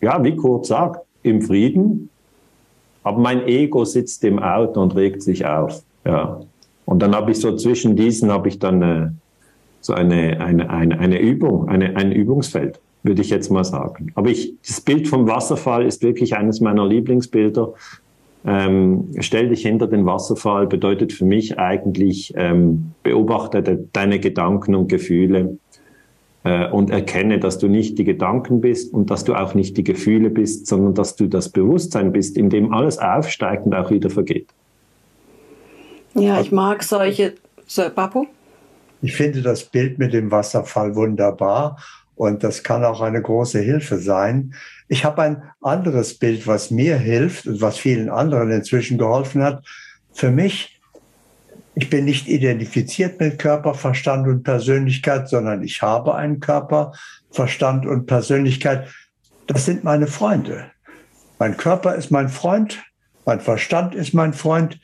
[0.00, 2.08] ja, wie Kurt sagt, im Frieden,
[3.02, 5.82] aber mein Ego sitzt im Auto und regt sich auf.
[6.04, 6.40] Ja.
[6.84, 9.08] Und dann habe ich so zwischen diesen habe ich dann eine, äh,
[9.80, 14.12] so eine, eine, eine, eine Übung, eine, ein Übungsfeld, würde ich jetzt mal sagen.
[14.14, 17.72] Aber ich, das Bild vom Wasserfall ist wirklich eines meiner Lieblingsbilder.
[18.44, 24.74] Ähm, stell dich hinter den Wasserfall bedeutet für mich eigentlich, ähm, beobachte de, deine Gedanken
[24.74, 25.58] und Gefühle
[26.44, 29.84] äh, und erkenne, dass du nicht die Gedanken bist und dass du auch nicht die
[29.84, 34.08] Gefühle bist, sondern dass du das Bewusstsein bist, in dem alles aufsteigt und auch wieder
[34.08, 34.48] vergeht.
[36.14, 37.34] Ja, ich mag solche.
[37.66, 38.26] So, Papu?
[39.02, 41.76] Ich finde das Bild mit dem Wasserfall wunderbar
[42.20, 44.52] und das kann auch eine große Hilfe sein.
[44.88, 49.64] Ich habe ein anderes Bild, was mir hilft und was vielen anderen inzwischen geholfen hat.
[50.12, 50.78] Für mich
[51.74, 56.92] ich bin nicht identifiziert mit Körper, Verstand und Persönlichkeit, sondern ich habe einen Körper,
[57.30, 58.88] Verstand und Persönlichkeit.
[59.46, 60.70] Das sind meine Freunde.
[61.38, 62.82] Mein Körper ist mein Freund,
[63.24, 64.78] mein Verstand ist mein Freund.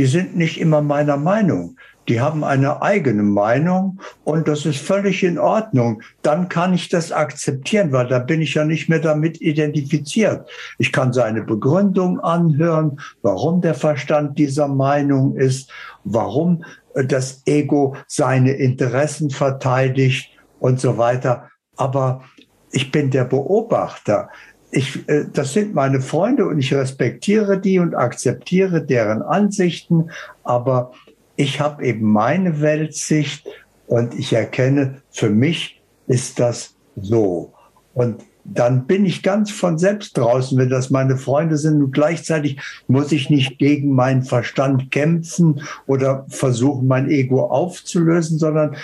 [0.00, 1.76] Die sind nicht immer meiner Meinung
[2.10, 6.02] die haben eine eigene Meinung und das ist völlig in Ordnung.
[6.22, 10.50] Dann kann ich das akzeptieren, weil da bin ich ja nicht mehr damit identifiziert.
[10.78, 15.70] Ich kann seine Begründung anhören, warum der Verstand dieser Meinung ist,
[16.02, 21.48] warum das Ego seine Interessen verteidigt und so weiter.
[21.76, 22.24] Aber
[22.72, 24.30] ich bin der Beobachter.
[24.70, 30.10] Ich, äh, das sind meine Freunde und ich respektiere die und akzeptiere deren Ansichten,
[30.44, 30.92] aber
[31.36, 33.46] ich habe eben meine Weltsicht
[33.86, 37.52] und ich erkenne, für mich ist das so.
[37.94, 41.82] Und dann bin ich ganz von selbst draußen, wenn das meine Freunde sind.
[41.82, 48.76] Und gleichzeitig muss ich nicht gegen meinen Verstand kämpfen oder versuchen, mein Ego aufzulösen, sondern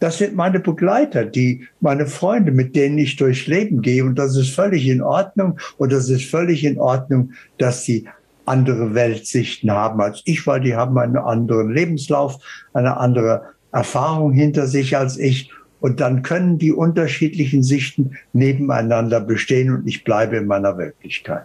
[0.00, 4.04] das sind meine Begleiter, die meine Freunde, mit denen ich durchs Leben gehe.
[4.04, 5.58] Und das ist völlig in Ordnung.
[5.78, 8.06] Und das ist völlig in Ordnung, dass sie
[8.44, 12.38] andere Weltsichten haben als ich, weil die haben einen anderen Lebenslauf,
[12.72, 13.42] eine andere
[13.72, 15.50] Erfahrung hinter sich als ich.
[15.82, 21.44] Und dann können die unterschiedlichen Sichten nebeneinander bestehen und ich bleibe in meiner Wirklichkeit.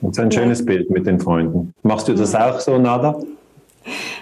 [0.00, 1.74] Das ist ein schönes Bild mit den Freunden.
[1.82, 3.20] Machst du das auch so, Nada?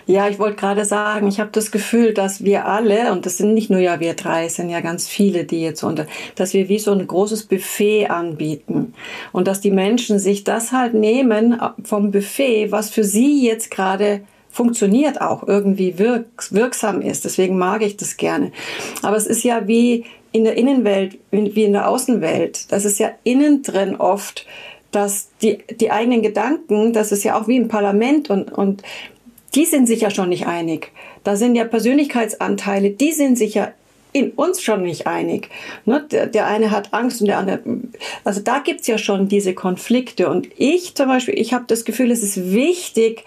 [0.06, 3.54] Ja, ich wollte gerade sagen, ich habe das Gefühl, dass wir alle, und das sind
[3.54, 6.68] nicht nur ja wir drei, es sind ja ganz viele, die jetzt unter, dass wir
[6.68, 8.94] wie so ein großes Buffet anbieten.
[9.30, 14.22] Und dass die Menschen sich das halt nehmen vom Buffet, was für sie jetzt gerade
[14.50, 17.24] funktioniert auch, irgendwie wirks wirksam ist.
[17.24, 18.52] Deswegen mag ich das gerne.
[19.02, 22.70] Aber es ist ja wie in der Innenwelt, wie in der Außenwelt.
[22.72, 24.46] Das ist ja innen drin oft,
[24.92, 28.82] dass die, die eigenen Gedanken, das ist ja auch wie im Parlament und, und
[29.54, 30.92] die sind sich ja schon nicht einig.
[31.24, 33.72] Da sind ja Persönlichkeitsanteile, die sind sich ja
[34.12, 35.48] in uns schon nicht einig.
[35.84, 36.04] Ne?
[36.10, 37.60] Der, der eine hat Angst und der andere.
[38.24, 40.28] Also da gibt's ja schon diese Konflikte.
[40.28, 43.24] Und ich zum Beispiel, ich habe das Gefühl, es ist wichtig,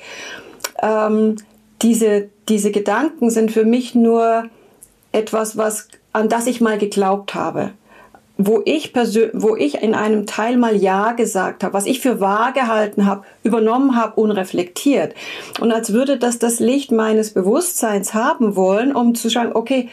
[0.84, 1.38] ähm,
[1.82, 4.46] diese, diese Gedanken sind für mich nur
[5.12, 7.72] etwas, was, an das ich mal geglaubt habe
[8.38, 12.52] wo ich wo ich in einem Teil mal Ja gesagt habe, was ich für wahr
[12.52, 15.14] gehalten habe, übernommen habe, unreflektiert.
[15.60, 19.90] Und als würde das das Licht meines Bewusstseins haben wollen, um zu schauen, okay,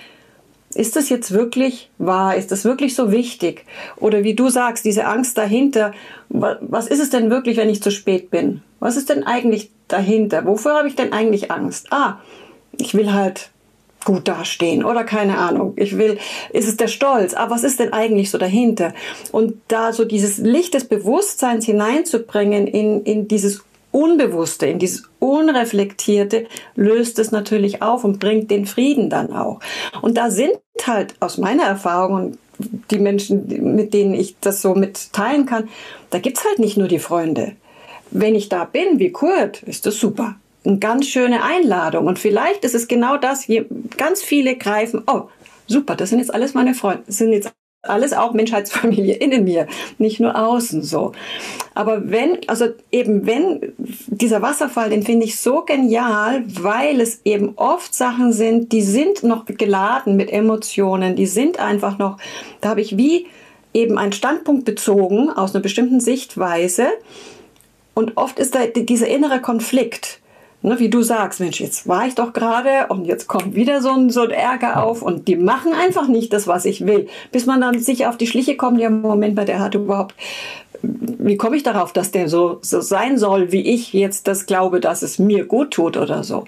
[0.75, 2.37] ist das jetzt wirklich wahr?
[2.37, 3.67] Ist das wirklich so wichtig?
[3.97, 5.93] Oder wie du sagst, diese Angst dahinter,
[6.29, 8.63] was ist es denn wirklich, wenn ich zu spät bin?
[8.79, 10.45] Was ist denn eigentlich dahinter?
[10.47, 11.89] Wofür habe ich denn eigentlich Angst?
[11.91, 12.19] Ah,
[12.79, 13.51] ich will halt
[14.05, 15.75] gut dastehen oder keine Ahnung.
[15.77, 16.19] Ich will,
[16.53, 17.35] ist es der Stolz?
[17.35, 18.95] Aber was ist denn eigentlich so dahinter?
[19.33, 23.63] Und da so dieses Licht des Bewusstseins hineinzubringen in, in dieses
[23.93, 29.61] Unbewusste, in dieses Unreflektierte, löst es natürlich auf und bringt den Frieden dann auch.
[30.01, 30.53] Und da sind
[30.87, 32.39] halt aus meiner Erfahrung und
[32.91, 35.69] die Menschen, mit denen ich das so mitteilen kann,
[36.11, 37.53] da gibt's halt nicht nur die Freunde.
[38.11, 42.07] Wenn ich da bin, wie Kurt, ist das super eine ganz schöne Einladung.
[42.07, 43.47] Und vielleicht ist es genau das,
[43.97, 45.23] ganz viele greifen, oh,
[45.67, 47.53] super, das sind jetzt alles meine Freunde, das sind jetzt
[47.83, 51.13] Alles auch Menschheitsfamilie innen mir, nicht nur außen so.
[51.75, 53.73] Aber wenn, also eben wenn
[54.09, 59.23] dieser Wasserfall, den finde ich so genial, weil es eben oft Sachen sind, die sind
[59.23, 62.19] noch geladen mit Emotionen, die sind einfach noch,
[62.61, 63.29] da habe ich wie
[63.73, 66.89] eben einen Standpunkt bezogen aus einer bestimmten Sichtweise.
[68.01, 70.21] Und oft ist da dieser innere Konflikt.
[70.63, 73.91] Ne, wie du sagst, Mensch, jetzt war ich doch gerade und jetzt kommt wieder so
[73.91, 77.09] ein, so ein Ärger auf und die machen einfach nicht das, was ich will.
[77.31, 80.15] Bis man dann sicher auf die Schliche kommt, ja, Moment mal, der hat überhaupt,
[80.83, 84.81] wie komme ich darauf, dass der so, so sein soll, wie ich jetzt das glaube,
[84.81, 86.45] dass es mir gut tut oder so.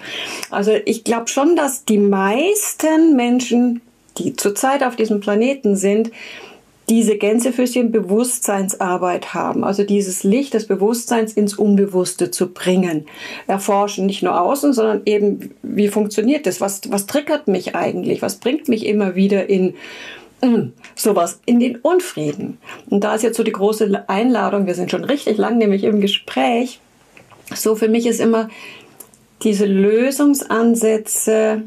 [0.50, 3.82] Also ich glaube schon, dass die meisten Menschen,
[4.16, 6.10] die zurzeit auf diesem Planeten sind,
[6.88, 13.06] diese Gänsefüßchen Bewusstseinsarbeit haben, also dieses Licht des Bewusstseins ins Unbewusste zu bringen.
[13.46, 16.60] Erforschen nicht nur außen, sondern eben, wie funktioniert das?
[16.60, 18.20] Was, was triggert mich eigentlich?
[18.20, 19.74] Was bringt mich immer wieder in
[20.42, 22.58] mm, sowas, in den Unfrieden?
[22.90, 26.00] Und da ist jetzt so die große Einladung, wir sind schon richtig lang nämlich im
[26.00, 26.80] Gespräch.
[27.54, 28.48] So für mich ist immer
[29.42, 31.62] diese Lösungsansätze,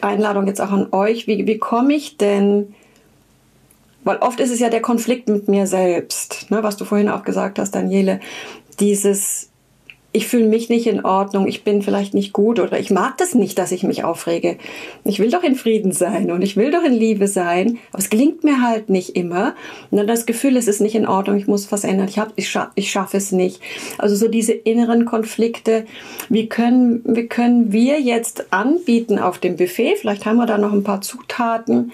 [0.00, 2.74] Einladung jetzt auch an euch, wie, wie komme ich denn,
[4.04, 7.22] weil oft ist es ja der Konflikt mit mir selbst, ne, was du vorhin auch
[7.22, 8.20] gesagt hast, Daniele,
[8.80, 9.51] dieses
[10.14, 13.34] ich fühle mich nicht in Ordnung, ich bin vielleicht nicht gut oder ich mag das
[13.34, 14.58] nicht, dass ich mich aufrege.
[15.04, 18.10] Ich will doch in Frieden sein und ich will doch in Liebe sein, aber es
[18.10, 19.54] gelingt mir halt nicht immer.
[19.90, 22.50] Und dann das Gefühl, es ist nicht in Ordnung, ich muss was ändern, ich, ich,
[22.50, 23.62] scha ich schaffe es nicht.
[23.96, 25.86] Also so diese inneren Konflikte,
[26.28, 30.74] wie können, wie können wir jetzt anbieten auf dem Buffet, vielleicht haben wir da noch
[30.74, 31.90] ein paar Zutaten,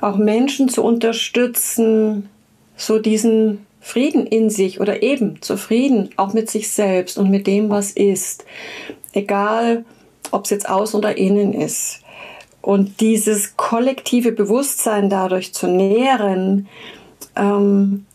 [0.00, 2.28] auch Menschen zu unterstützen,
[2.76, 7.68] so diesen Frieden in sich oder eben zufrieden, auch mit sich selbst und mit dem,
[7.68, 8.46] was ist.
[9.12, 9.84] Egal,
[10.30, 12.00] ob es jetzt außen oder innen ist.
[12.62, 16.66] Und dieses kollektive Bewusstsein dadurch zu nähren,
[17.36, 18.06] ähm,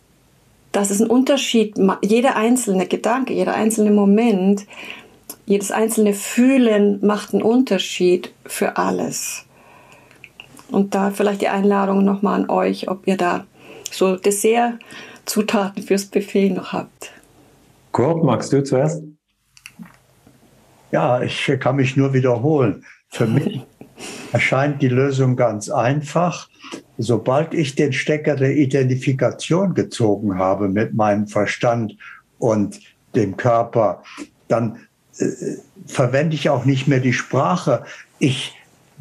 [0.72, 1.76] das ist ein Unterschied.
[2.02, 4.66] Jeder einzelne Gedanke, jeder einzelne Moment,
[5.46, 9.46] jedes einzelne Fühlen macht einen Unterschied für alles.
[10.72, 13.46] Und da vielleicht die Einladung nochmal an euch, ob ihr da
[13.92, 14.80] so Dessert
[15.30, 17.12] Zutaten fürs Buffet noch habt.
[17.92, 19.04] Kurt, magst du zuerst?
[20.92, 22.84] Ja, ich kann mich nur wiederholen.
[23.10, 23.62] Für mich
[24.34, 26.50] erscheint die Lösung ganz einfach.
[26.98, 31.96] Sobald ich den Stecker der Identifikation gezogen habe mit meinem Verstand
[32.40, 32.80] und
[33.14, 34.02] dem Körper,
[34.48, 34.80] dann
[35.20, 35.28] äh,
[35.86, 37.84] verwende ich auch nicht mehr die Sprache.
[38.18, 38.56] Ich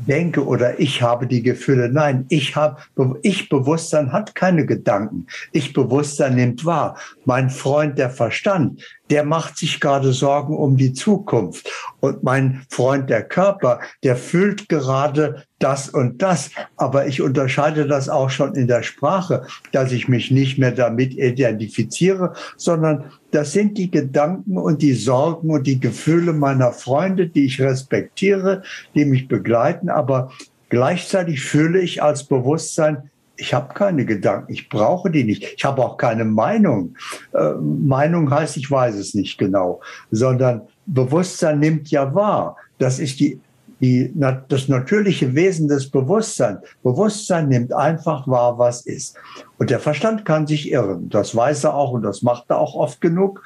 [0.06, 1.88] denke oder ich habe die Gefühle.
[1.88, 2.80] Nein, ich habe,
[3.22, 5.26] ich Bewusstsein hat keine Gedanken.
[5.52, 6.96] Ich Bewusstsein nimmt wahr.
[7.24, 11.70] Mein Freund, der Verstand, der macht sich gerade Sorgen um die Zukunft.
[12.00, 16.50] Und mein Freund, der Körper, der fühlt gerade das und das.
[16.76, 21.14] Aber ich unterscheide das auch schon in der Sprache, dass ich mich nicht mehr damit
[21.14, 27.46] identifiziere, sondern das sind die Gedanken und die Sorgen und die Gefühle meiner Freunde, die
[27.46, 28.62] ich respektiere,
[28.94, 29.88] die mich begleiten.
[29.88, 30.30] Aber
[30.68, 35.44] gleichzeitig fühle ich als Bewusstsein, ich habe keine Gedanken, ich brauche die nicht.
[35.56, 36.96] Ich habe auch keine Meinung.
[37.32, 39.80] Äh, Meinung heißt, ich weiß es nicht genau,
[40.10, 42.56] sondern Bewusstsein nimmt ja wahr.
[42.78, 43.40] Das ist die,
[43.80, 44.12] die,
[44.48, 46.58] das natürliche Wesen des Bewusstseins.
[46.82, 49.16] Bewusstsein nimmt einfach wahr, was ist.
[49.58, 51.08] Und der Verstand kann sich irren.
[51.08, 53.42] Das weiß er auch und das macht er auch oft genug.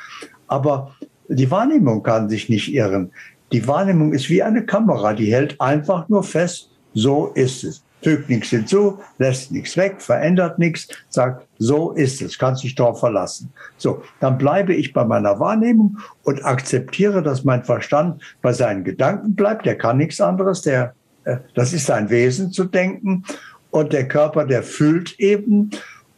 [0.48, 0.94] Aber
[1.28, 3.12] die Wahrnehmung kann sich nicht irren.
[3.52, 8.28] Die Wahrnehmung ist wie eine Kamera, die hält einfach nur fest, so ist es fügt
[8.28, 13.52] nichts hinzu, lässt nichts weg, verändert nichts, sagt, so ist es, kannst dich darauf verlassen.
[13.78, 19.34] So, dann bleibe ich bei meiner Wahrnehmung und akzeptiere, dass mein Verstand bei seinen Gedanken
[19.34, 19.66] bleibt.
[19.66, 20.94] Der kann nichts anderes, der,
[21.24, 23.24] äh, das ist sein Wesen zu denken.
[23.70, 25.70] Und der Körper, der fühlt eben.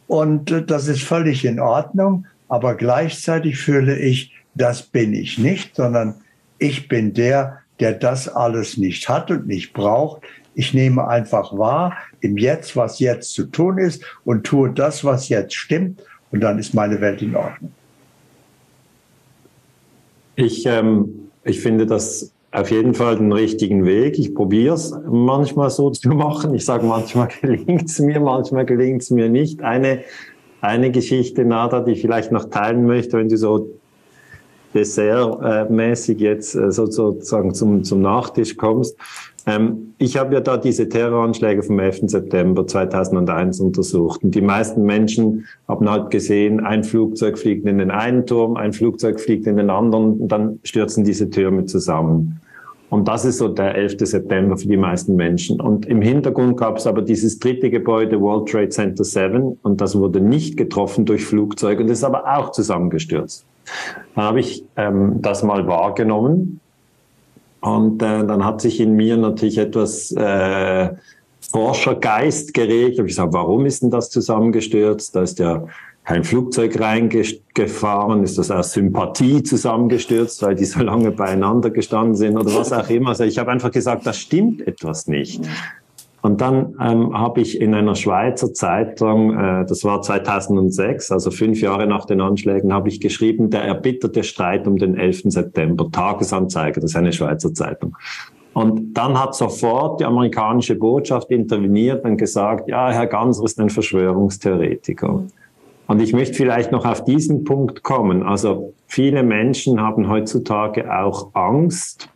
[0.07, 2.25] Und äh, das ist völlig in Ordnung.
[2.49, 6.15] Aber gleichzeitig fühle ich, das bin ich nicht, sondern
[6.57, 10.23] ich bin der, der das alles nicht hat und nicht braucht.
[10.55, 15.29] Ich nehme einfach wahr im Jetzt, was jetzt zu tun ist und tue das, was
[15.29, 16.01] jetzt stimmt.
[16.31, 17.71] Und dann ist meine Welt in Ordnung.
[20.35, 24.17] Ich, ähm, ich finde das auf jeden Fall den richtigen Weg.
[24.17, 26.53] Ich probiere es manchmal so zu machen.
[26.53, 29.61] Ich sage, manchmal gelingt es mir, manchmal gelingt es mir nicht.
[29.61, 30.03] Eine,
[30.61, 33.69] eine Geschichte, Nada, die ich vielleicht noch teilen möchte, wenn du so
[34.73, 38.97] dessertmäßig jetzt äh, sozusagen zum, zum Nachtisch kommst.
[39.47, 42.01] Ähm, ich habe ja da diese Terroranschläge vom 11.
[42.07, 44.23] September 2001 untersucht.
[44.23, 48.73] Und die meisten Menschen haben halt gesehen, ein Flugzeug fliegt in den einen Turm, ein
[48.73, 52.41] Flugzeug fliegt in den anderen, und dann stürzen diese Türme zusammen.
[52.89, 53.97] Und das ist so der 11.
[53.99, 55.59] September für die meisten Menschen.
[55.59, 59.97] Und im Hintergrund gab es aber dieses dritte Gebäude, World Trade Center 7, und das
[59.97, 63.45] wurde nicht getroffen durch Flugzeuge und ist aber auch zusammengestürzt.
[64.13, 66.59] Dann habe ich ähm, das mal wahrgenommen
[67.65, 70.89] und äh, dann hat sich in mir natürlich etwas äh,
[71.51, 72.93] Forschergeist geregt.
[72.93, 75.15] Ich habe gesagt, warum ist denn das zusammengestürzt?
[75.15, 75.65] Da ist ja
[76.03, 82.37] kein Flugzeug reingefahren, ist das aus Sympathie zusammengestürzt, weil die so lange beieinander gestanden sind
[82.37, 83.09] oder was auch immer.
[83.09, 85.41] Also ich habe einfach gesagt, das stimmt etwas nicht.
[86.25, 91.61] Und dann ähm, habe ich in einer Schweizer Zeitung, äh, das war 2006, also fünf
[91.61, 95.25] Jahre nach den Anschlägen, habe ich geschrieben, der erbitterte Streit um den 11.
[95.25, 97.95] September, Tagesanzeiger, das ist eine Schweizer Zeitung.
[98.53, 103.69] Und dann hat sofort die amerikanische Botschaft interveniert und gesagt, ja, Herr Ganser ist ein
[103.69, 105.25] Verschwörungstheoretiker.
[105.85, 108.23] Und ich möchte vielleicht noch auf diesen Punkt kommen.
[108.23, 112.09] Also viele Menschen haben heutzutage auch Angst,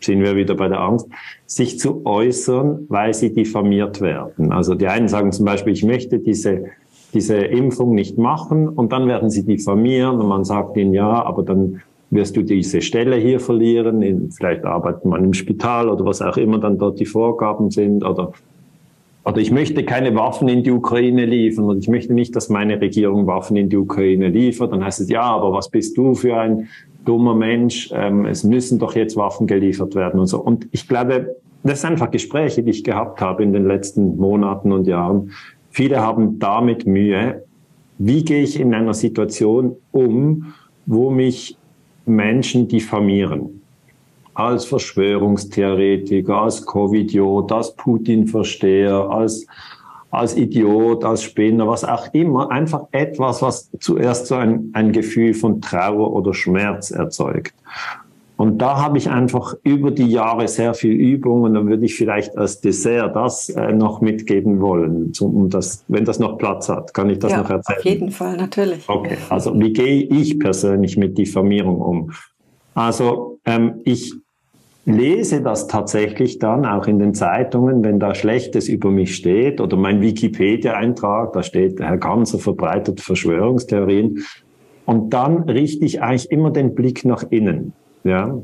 [0.00, 1.08] sind wir wieder bei der Angst,
[1.46, 4.52] sich zu äußern, weil sie diffamiert werden.
[4.52, 6.66] Also die einen sagen zum Beispiel, ich möchte diese,
[7.14, 11.42] diese Impfung nicht machen und dann werden sie diffamieren und man sagt ihnen, ja, aber
[11.42, 16.36] dann wirst du diese Stelle hier verlieren, vielleicht arbeitet man im Spital oder was auch
[16.36, 18.32] immer dann dort die Vorgaben sind oder
[19.26, 22.80] oder ich möchte keine Waffen in die Ukraine liefern und ich möchte nicht, dass meine
[22.80, 24.70] Regierung Waffen in die Ukraine liefert.
[24.70, 26.68] Dann heißt es, ja, aber was bist du für ein
[27.04, 27.90] dummer Mensch?
[27.92, 30.38] Ähm, es müssen doch jetzt Waffen geliefert werden und so.
[30.38, 34.70] Und ich glaube, das sind einfach Gespräche, die ich gehabt habe in den letzten Monaten
[34.70, 35.32] und Jahren.
[35.70, 37.42] Viele haben damit Mühe.
[37.98, 40.54] Wie gehe ich in einer Situation um,
[40.86, 41.58] wo mich
[42.04, 43.55] Menschen diffamieren?
[44.36, 49.46] Als Verschwörungstheoretiker, als Covidiot, als Putin-Versteher, als,
[50.10, 52.50] als Idiot, als Spinner, was auch immer.
[52.50, 57.54] Einfach etwas, was zuerst so ein, ein Gefühl von Trauer oder Schmerz erzeugt.
[58.36, 61.94] Und da habe ich einfach über die Jahre sehr viel Übung und dann würde ich
[61.94, 66.92] vielleicht als Dessert das äh, noch mitgeben wollen, um das, wenn das noch Platz hat,
[66.92, 67.78] kann ich das ja, noch erzählen?
[67.78, 68.86] Auf jeden Fall, natürlich.
[68.86, 72.10] Okay, also wie gehe ich persönlich mit Diffamierung um?
[72.74, 74.12] Also ähm, ich
[74.86, 79.76] lese das tatsächlich dann auch in den Zeitungen, wenn da Schlechtes über mich steht oder
[79.76, 84.24] mein Wikipedia-Eintrag, da steht, Herr Ganser verbreitet Verschwörungstheorien.
[84.86, 87.72] Und dann richte ich eigentlich immer den Blick nach innen.
[88.04, 88.40] Ja.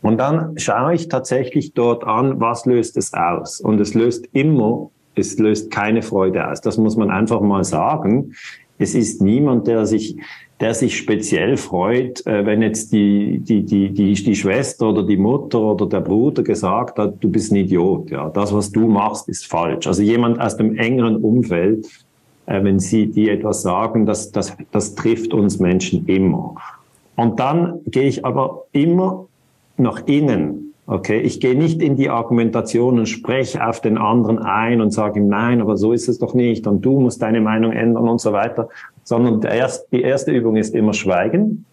[0.00, 3.60] Und dann schaue ich tatsächlich dort an, was löst es aus?
[3.60, 6.62] Und es löst immer, es löst keine Freude aus.
[6.62, 8.32] Das muss man einfach mal sagen.
[8.78, 10.16] Es ist niemand, der sich
[10.60, 15.16] der sich speziell freut, äh, wenn jetzt die, die, die, die, die Schwester oder die
[15.16, 18.10] Mutter oder der Bruder gesagt hat, du bist ein Idiot.
[18.10, 19.86] Ja, das, was du machst, ist falsch.
[19.86, 21.86] Also jemand aus dem engeren Umfeld,
[22.46, 26.56] äh, wenn sie die etwas sagen, das, das, das trifft uns Menschen immer.
[27.14, 29.26] Und dann gehe ich aber immer
[29.76, 34.80] nach innen Okay, ich gehe nicht in die Argumentation und spreche auf den anderen ein
[34.80, 37.72] und sage ihm, nein, aber so ist es doch nicht und du musst deine Meinung
[37.72, 38.70] ändern und so weiter,
[39.04, 39.42] sondern
[39.92, 41.66] die erste Übung ist immer Schweigen.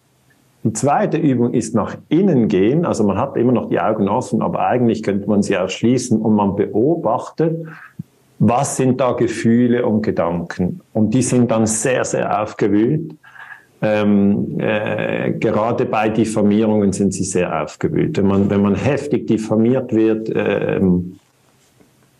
[0.64, 4.42] Die zweite Übung ist nach innen gehen, also man hat immer noch die Augen offen,
[4.42, 7.66] aber eigentlich könnte man sie auch schließen und man beobachtet,
[8.38, 10.82] was sind da Gefühle und Gedanken.
[10.92, 13.14] Und die sind dann sehr, sehr aufgewühlt
[13.82, 18.16] ähm, äh, gerade bei Diffamierungen sind sie sehr aufgewühlt.
[18.16, 20.80] Wenn man, wenn man heftig diffamiert wird, äh,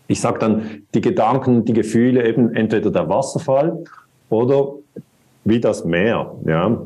[0.08, 3.84] ich sage dann, die Gedanken, die Gefühle, eben entweder der Wasserfall
[4.28, 4.74] oder
[5.44, 6.80] wie das Meer, ja,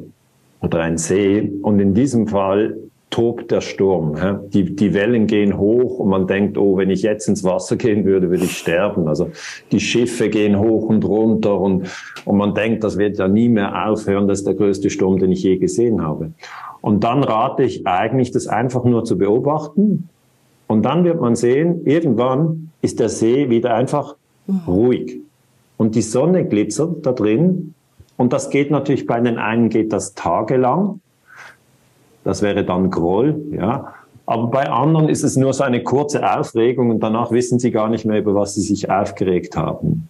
[0.60, 1.50] oder ein See.
[1.62, 2.76] Und in diesem Fall
[3.10, 4.16] tobt der Sturm.
[4.52, 8.04] Die, die Wellen gehen hoch und man denkt, oh, wenn ich jetzt ins Wasser gehen
[8.04, 9.08] würde, würde ich sterben.
[9.08, 9.30] Also
[9.72, 11.88] die Schiffe gehen hoch und runter und,
[12.24, 14.28] und man denkt, das wird ja nie mehr aufhören.
[14.28, 16.32] Das ist der größte Sturm, den ich je gesehen habe.
[16.80, 20.08] Und dann rate ich eigentlich, das einfach nur zu beobachten.
[20.68, 24.14] Und dann wird man sehen, irgendwann ist der See wieder einfach
[24.66, 25.18] ruhig.
[25.76, 27.74] Und die Sonne glitzert da drin.
[28.16, 31.00] Und das geht natürlich bei den einen geht das tagelang
[32.24, 33.94] das wäre dann Groll, ja.
[34.26, 37.88] Aber bei anderen ist es nur so eine kurze Aufregung und danach wissen sie gar
[37.88, 40.08] nicht mehr, über was sie sich aufgeregt haben.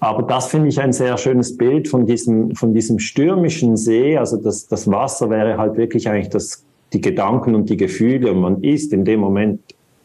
[0.00, 4.16] Aber das finde ich ein sehr schönes Bild von diesem, von diesem stürmischen See.
[4.16, 8.32] Also das, das Wasser wäre halt wirklich eigentlich das, die Gedanken und die Gefühle.
[8.32, 9.60] Und man ist in dem Moment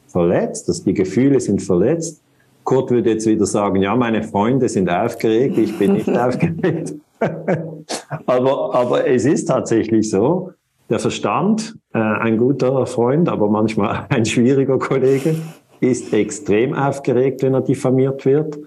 [0.07, 2.21] verletzt, dass die Gefühle sind verletzt.
[2.63, 6.93] Kurt würde jetzt wieder sagen, ja, meine Freunde sind aufgeregt, ich bin nicht aufgeregt.
[8.25, 10.51] aber, aber es ist tatsächlich so.
[10.89, 15.35] Der Verstand, äh, ein guter Freund, aber manchmal ein schwieriger Kollege,
[15.79, 18.57] ist extrem aufgeregt, wenn er diffamiert wird,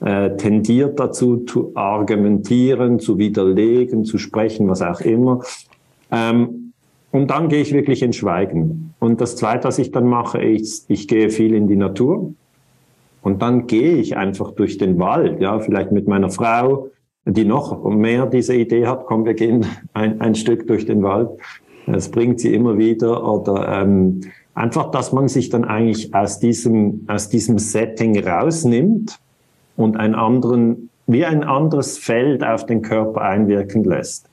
[0.00, 5.42] äh, tendiert dazu zu argumentieren, zu widerlegen, zu sprechen, was auch immer.
[6.10, 6.72] Ähm,
[7.10, 8.94] und dann gehe ich wirklich in Schweigen.
[8.98, 12.34] Und das Zweite, was ich dann mache, ist, ich gehe viel in die Natur.
[13.22, 16.88] Und dann gehe ich einfach durch den Wald, ja, vielleicht mit meiner Frau,
[17.24, 21.30] die noch mehr diese Idee hat, komm, wir gehen ein, ein Stück durch den Wald.
[21.92, 23.26] Das bringt sie immer wieder.
[23.26, 24.20] Oder ähm,
[24.54, 29.18] einfach, dass man sich dann eigentlich aus diesem, aus diesem Setting rausnimmt
[29.76, 34.27] und einen anderen, wie ein anderes Feld auf den Körper einwirken lässt.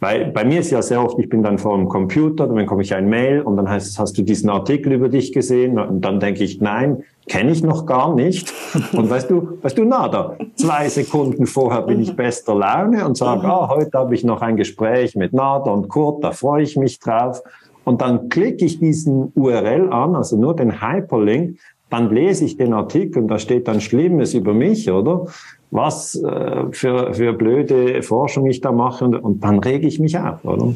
[0.00, 2.82] Weil bei mir ist ja sehr oft, ich bin dann vor dem Computer, dann komme
[2.82, 5.78] ich ein Mail und dann heißt es, hast du diesen Artikel über dich gesehen?
[5.78, 8.52] Und dann denke ich, nein, kenne ich noch gar nicht.
[8.92, 13.46] Und weißt du, weißt du, nada, zwei Sekunden vorher bin ich bester Laune und sage,
[13.46, 17.00] ah, heute habe ich noch ein Gespräch mit Nada und Kurt, da freue ich mich
[17.00, 17.42] drauf.
[17.84, 21.58] Und dann klicke ich diesen URL an, also nur den Hyperlink,
[21.90, 25.26] dann lese ich den Artikel und da steht dann Schlimmes über mich, oder?
[25.70, 30.18] Was äh, für, für blöde Forschung ich da mache und, und dann rege ich mich
[30.18, 30.44] auf.
[30.44, 30.74] Oder?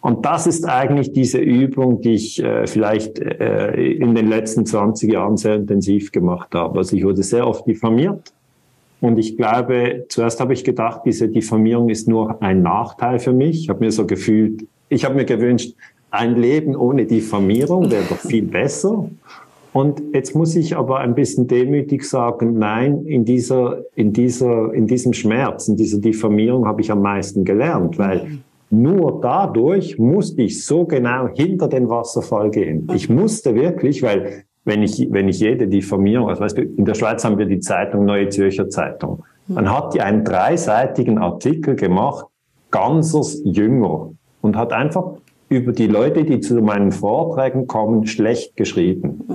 [0.00, 5.12] Und das ist eigentlich diese Übung, die ich äh, vielleicht äh, in den letzten 20
[5.12, 6.78] Jahren sehr intensiv gemacht habe.
[6.78, 8.32] Also ich wurde sehr oft diffamiert
[9.00, 13.62] und ich glaube, zuerst habe ich gedacht, diese Diffamierung ist nur ein Nachteil für mich.
[13.62, 15.74] Ich habe mir so gefühlt, ich habe mir gewünscht,
[16.10, 19.08] ein Leben ohne Diffamierung wäre doch viel besser.
[19.76, 24.86] Und jetzt muss ich aber ein bisschen demütig sagen, nein, in dieser, in dieser, in
[24.86, 28.38] diesem Schmerz, in dieser Diffamierung habe ich am meisten gelernt, weil
[28.70, 32.88] nur dadurch musste ich so genau hinter den Wasserfall gehen.
[32.94, 36.94] Ich musste wirklich, weil wenn ich, wenn ich jede Diffamierung, also weißt du, in der
[36.94, 39.24] Schweiz haben wir die Zeitung Neue Zürcher Zeitung.
[39.46, 42.24] Dann hat die einen dreiseitigen Artikel gemacht,
[42.70, 45.18] ganzes Jünger, und hat einfach
[45.50, 49.28] über die Leute, die zu meinen Vorträgen kommen, schlecht geschrieben.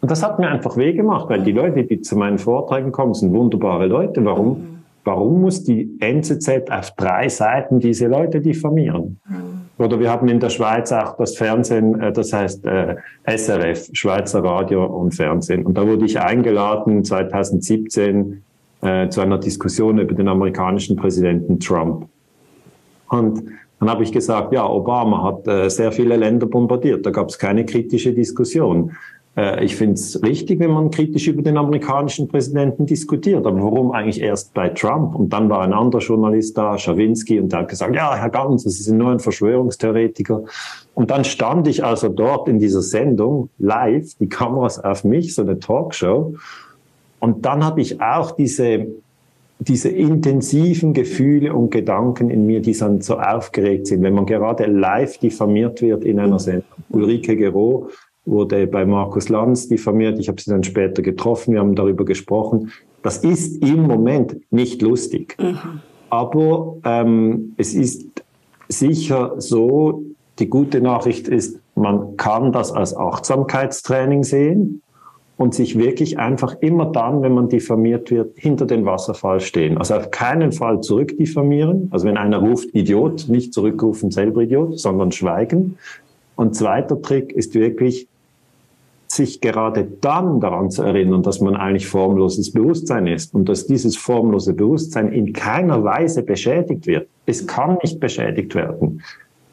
[0.00, 3.14] Und das hat mir einfach weh gemacht, weil die Leute, die zu meinen Vorträgen kommen,
[3.14, 4.24] sind wunderbare Leute.
[4.24, 4.78] Warum, mhm.
[5.04, 9.20] warum muss die NZZ auf drei Seiten diese Leute diffamieren?
[9.28, 9.58] Mhm.
[9.78, 12.96] Oder wir haben in der Schweiz auch das Fernsehen, äh, das heißt äh,
[13.26, 15.64] SRF, Schweizer Radio und Fernsehen.
[15.64, 18.42] Und da wurde ich eingeladen 2017
[18.82, 22.08] äh, zu einer Diskussion über den amerikanischen Präsidenten Trump.
[23.08, 23.42] Und
[23.80, 27.38] dann habe ich gesagt, ja, Obama hat äh, sehr viele Länder bombardiert, da gab es
[27.38, 28.92] keine kritische Diskussion.
[29.36, 33.46] Äh, ich finde es richtig, wenn man kritisch über den amerikanischen Präsidenten diskutiert.
[33.46, 35.14] Aber warum eigentlich erst bei Trump?
[35.14, 38.64] Und dann war ein anderer Journalist da, Schawinski, und der hat gesagt, ja, Herr Ganz,
[38.64, 40.42] Sie sind nur ein Verschwörungstheoretiker.
[40.94, 45.42] Und dann stand ich also dort in dieser Sendung live, die Kameras auf mich, so
[45.42, 46.34] eine Talkshow.
[47.20, 48.86] Und dann habe ich auch diese,
[49.60, 54.66] diese intensiven Gefühle und Gedanken in mir, die dann so aufgeregt sind, wenn man gerade
[54.66, 56.64] live diffamiert wird in einer Sendung.
[56.90, 57.88] Ulrike Gero
[58.28, 60.18] wurde bei Markus Lanz diffamiert.
[60.18, 61.54] Ich habe sie dann später getroffen.
[61.54, 62.70] Wir haben darüber gesprochen.
[63.02, 65.36] Das ist im Moment nicht lustig.
[65.40, 65.80] Mhm.
[66.10, 68.22] Aber ähm, es ist
[68.68, 70.02] sicher so,
[70.38, 74.82] die gute Nachricht ist, man kann das als Achtsamkeitstraining sehen
[75.36, 79.78] und sich wirklich einfach immer dann, wenn man diffamiert wird, hinter den Wasserfall stehen.
[79.78, 81.88] Also auf keinen Fall zurückdiffamieren.
[81.92, 85.78] Also wenn einer ruft Idiot, nicht zurückrufen selber Idiot, sondern schweigen.
[86.34, 88.08] Und zweiter Trick ist wirklich
[89.18, 93.96] sich gerade dann daran zu erinnern, dass man eigentlich formloses Bewusstsein ist und dass dieses
[93.98, 97.08] formlose Bewusstsein in keiner Weise beschädigt wird.
[97.26, 99.02] Es kann nicht beschädigt werden.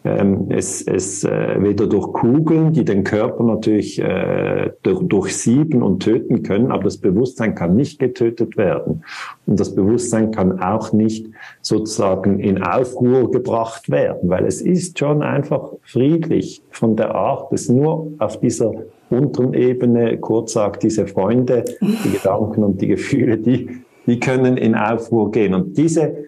[0.06, 6.04] Ähm, es, es äh, weder durch Kugeln, die den Körper natürlich äh, durch, durchsieben und
[6.04, 9.04] töten können, aber das Bewusstsein kann nicht getötet werden.
[9.48, 11.28] Und das Bewusstsein kann auch nicht
[11.62, 17.68] sozusagen in Aufruhr gebracht werden, weil es ist schon einfach friedlich von der Art, es
[17.68, 18.74] nur auf dieser
[19.10, 23.70] unteren Ebene, kurz sagt, diese Freunde, die Gedanken und die Gefühle, die,
[24.06, 25.56] die können in Aufruhr gehen.
[25.56, 26.26] Und diese,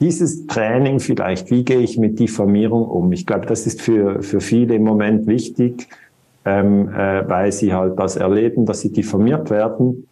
[0.00, 3.12] dieses Training vielleicht, wie gehe ich mit Diffamierung um?
[3.12, 5.88] Ich glaube, das ist für, für viele im Moment wichtig,
[6.44, 10.06] ähm, äh, weil sie halt das erleben, dass sie diffamiert werden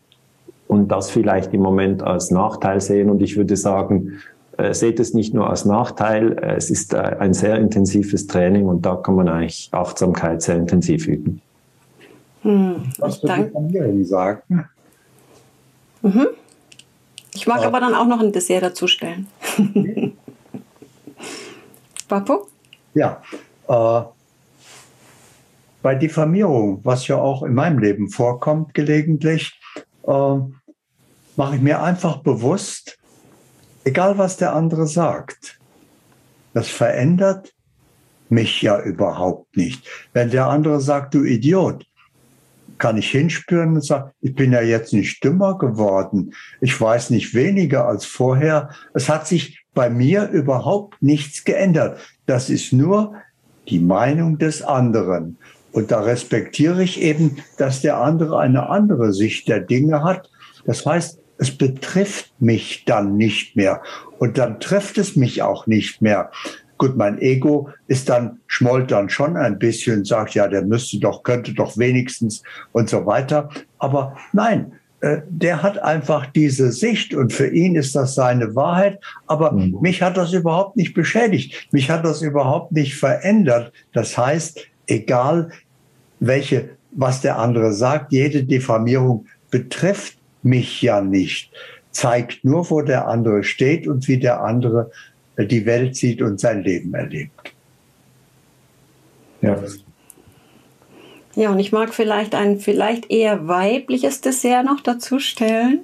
[0.68, 3.10] und das vielleicht im Moment als Nachteil sehen.
[3.10, 4.18] Und ich würde sagen,
[4.56, 8.66] äh, seht es nicht nur als Nachteil, äh, es ist äh, ein sehr intensives Training
[8.66, 11.40] und da kann man eigentlich Achtsamkeit sehr intensiv üben.
[12.42, 14.64] Hm, Was würde Familien sagen?
[16.02, 16.26] Mhm.
[17.36, 19.28] Ich mag aber dann auch noch ein Dessert dazustellen.
[22.08, 22.48] Papo?
[22.94, 23.22] Ja.
[23.68, 24.02] Äh,
[25.82, 29.60] bei Diffamierung, was ja auch in meinem Leben vorkommt gelegentlich,
[30.06, 30.38] äh,
[31.36, 32.98] mache ich mir einfach bewusst,
[33.84, 35.58] egal was der andere sagt,
[36.54, 37.52] das verändert
[38.28, 39.86] mich ja überhaupt nicht.
[40.12, 41.86] Wenn der andere sagt, du Idiot,
[42.78, 46.34] kann ich hinspüren und sagen, ich bin ja jetzt nicht dümmer geworden.
[46.60, 48.70] Ich weiß nicht weniger als vorher.
[48.94, 51.98] Es hat sich bei mir überhaupt nichts geändert.
[52.26, 53.14] Das ist nur
[53.68, 55.38] die Meinung des anderen.
[55.72, 60.30] Und da respektiere ich eben, dass der andere eine andere Sicht der Dinge hat.
[60.64, 63.82] Das heißt, es betrifft mich dann nicht mehr.
[64.18, 66.30] Und dann trifft es mich auch nicht mehr.
[66.78, 71.22] Gut, mein Ego ist dann, schmollt dann schon ein bisschen, sagt, ja, der müsste doch,
[71.22, 73.48] könnte doch wenigstens und so weiter.
[73.78, 78.98] Aber nein, äh, der hat einfach diese Sicht und für ihn ist das seine Wahrheit.
[79.26, 79.78] Aber mhm.
[79.80, 81.68] mich hat das überhaupt nicht beschädigt.
[81.70, 83.72] Mich hat das überhaupt nicht verändert.
[83.92, 85.50] Das heißt, egal
[86.18, 91.50] welche, was der andere sagt, jede Diffamierung betrifft mich ja nicht.
[91.90, 94.90] Zeigt nur, wo der andere steht und wie der andere
[95.44, 97.52] die Welt sieht und sein Leben erlebt.
[99.42, 99.62] Ja.
[101.34, 105.80] Ja, und ich mag vielleicht ein vielleicht eher weibliches Dessert noch dazu stellen,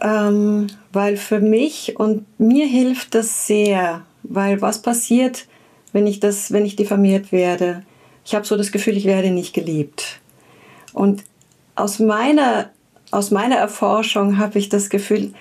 [0.00, 5.46] ähm, weil für mich und mir hilft das sehr, weil was passiert,
[5.92, 7.84] wenn ich das, wenn ich diffamiert werde?
[8.24, 10.20] Ich habe so das Gefühl, ich werde nicht geliebt.
[10.92, 11.22] Und
[11.76, 12.70] aus meiner
[13.10, 15.32] aus meiner Erforschung habe ich das Gefühl,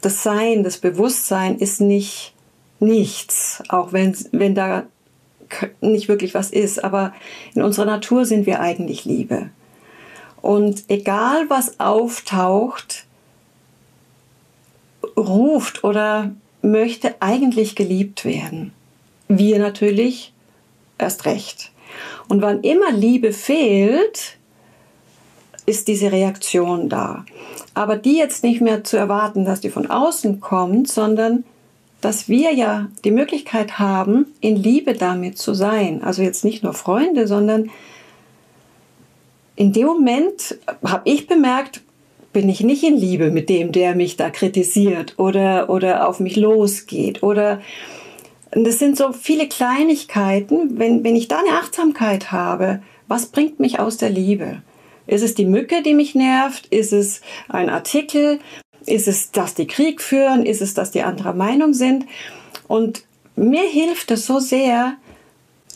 [0.00, 2.33] das Sein, das Bewusstsein ist nicht
[2.80, 4.84] nichts, auch wenn, wenn da
[5.80, 6.82] nicht wirklich was ist.
[6.82, 7.12] Aber
[7.54, 9.50] in unserer Natur sind wir eigentlich Liebe.
[10.40, 13.06] Und egal was auftaucht,
[15.16, 18.72] ruft oder möchte eigentlich geliebt werden.
[19.28, 20.32] Wir natürlich
[20.98, 21.70] erst recht.
[22.28, 24.36] Und wann immer Liebe fehlt,
[25.66, 27.24] ist diese Reaktion da.
[27.74, 31.44] Aber die jetzt nicht mehr zu erwarten, dass die von außen kommt, sondern
[32.04, 36.02] dass wir ja die Möglichkeit haben, in Liebe damit zu sein.
[36.02, 37.70] Also jetzt nicht nur Freunde, sondern
[39.56, 41.80] in dem Moment habe ich bemerkt,
[42.32, 46.36] bin ich nicht in Liebe mit dem, der mich da kritisiert oder, oder auf mich
[46.36, 47.22] losgeht.
[47.22, 47.62] Oder
[48.50, 50.78] das sind so viele Kleinigkeiten.
[50.78, 54.62] Wenn, wenn ich da eine Achtsamkeit habe, was bringt mich aus der Liebe?
[55.06, 56.66] Ist es die Mücke, die mich nervt?
[56.66, 58.40] Ist es ein Artikel?
[58.86, 60.44] Ist es, dass die Krieg führen?
[60.46, 62.06] Ist es, dass die anderer Meinung sind?
[62.68, 63.04] Und
[63.36, 64.96] mir hilft es so sehr,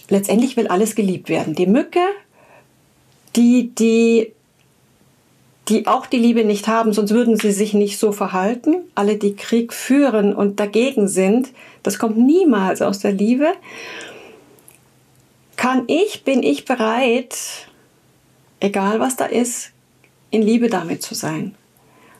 [0.08, 1.54] letztendlich will alles geliebt werden.
[1.54, 2.00] Die Mücke,
[3.36, 4.32] die, die,
[5.68, 8.76] die auch die Liebe nicht haben, sonst würden sie sich nicht so verhalten.
[8.94, 11.50] Alle, die Krieg führen und dagegen sind,
[11.82, 13.52] das kommt niemals aus der Liebe.
[15.56, 17.36] Kann ich, bin ich bereit,
[18.60, 19.72] egal was da ist,
[20.30, 21.54] in Liebe damit zu sein.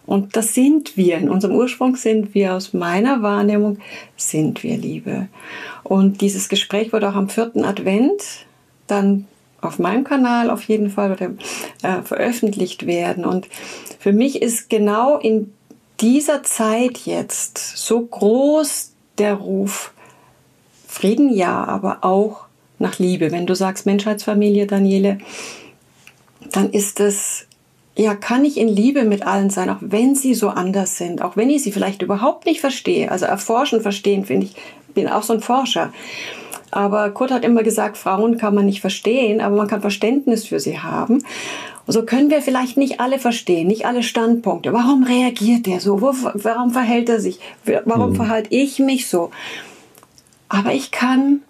[0.09, 1.19] Und das sind wir.
[1.19, 3.79] In unserem Ursprung sind wir, aus meiner Wahrnehmung,
[4.17, 5.29] sind wir Liebe.
[5.85, 8.23] Und dieses Gespräch wird auch am vierten Advent
[8.87, 9.27] dann
[9.61, 11.33] auf meinem Kanal auf jeden Fall oder,
[11.83, 13.27] äh, veröffentlicht werden.
[13.27, 13.49] Und
[13.99, 15.53] für mich ist genau in
[16.01, 19.93] dieser Zeit jetzt so groß der Ruf,
[20.87, 22.47] Frieden ja, aber auch
[22.79, 23.31] nach Liebe.
[23.31, 25.19] Wenn du sagst Menschheitsfamilie, Daniele,
[26.51, 27.48] dann ist es
[27.99, 31.37] ja, kann ich in Liebe mit allen sein, auch wenn sie so anders sind, auch
[31.37, 33.11] wenn ich sie vielleicht überhaupt nicht verstehe.
[33.11, 34.55] Also erforschen, verstehen, finde ich,
[34.95, 35.93] bin auch so ein Forscher.
[36.71, 40.61] Aber Kurt hat immer gesagt, Frauen kann man nicht verstehen, aber man kann Verständnis für
[40.61, 41.25] sie haben.
[41.87, 44.73] Und so können wir vielleicht nicht alle verstehen, nicht alle Standpunkte.
[44.73, 46.01] Warum reagiert der so?
[46.01, 47.41] warum verhält er sich?
[47.85, 48.17] Warum mhm.
[48.17, 49.31] verhalte ich mich so?
[50.49, 51.41] Aber ich kann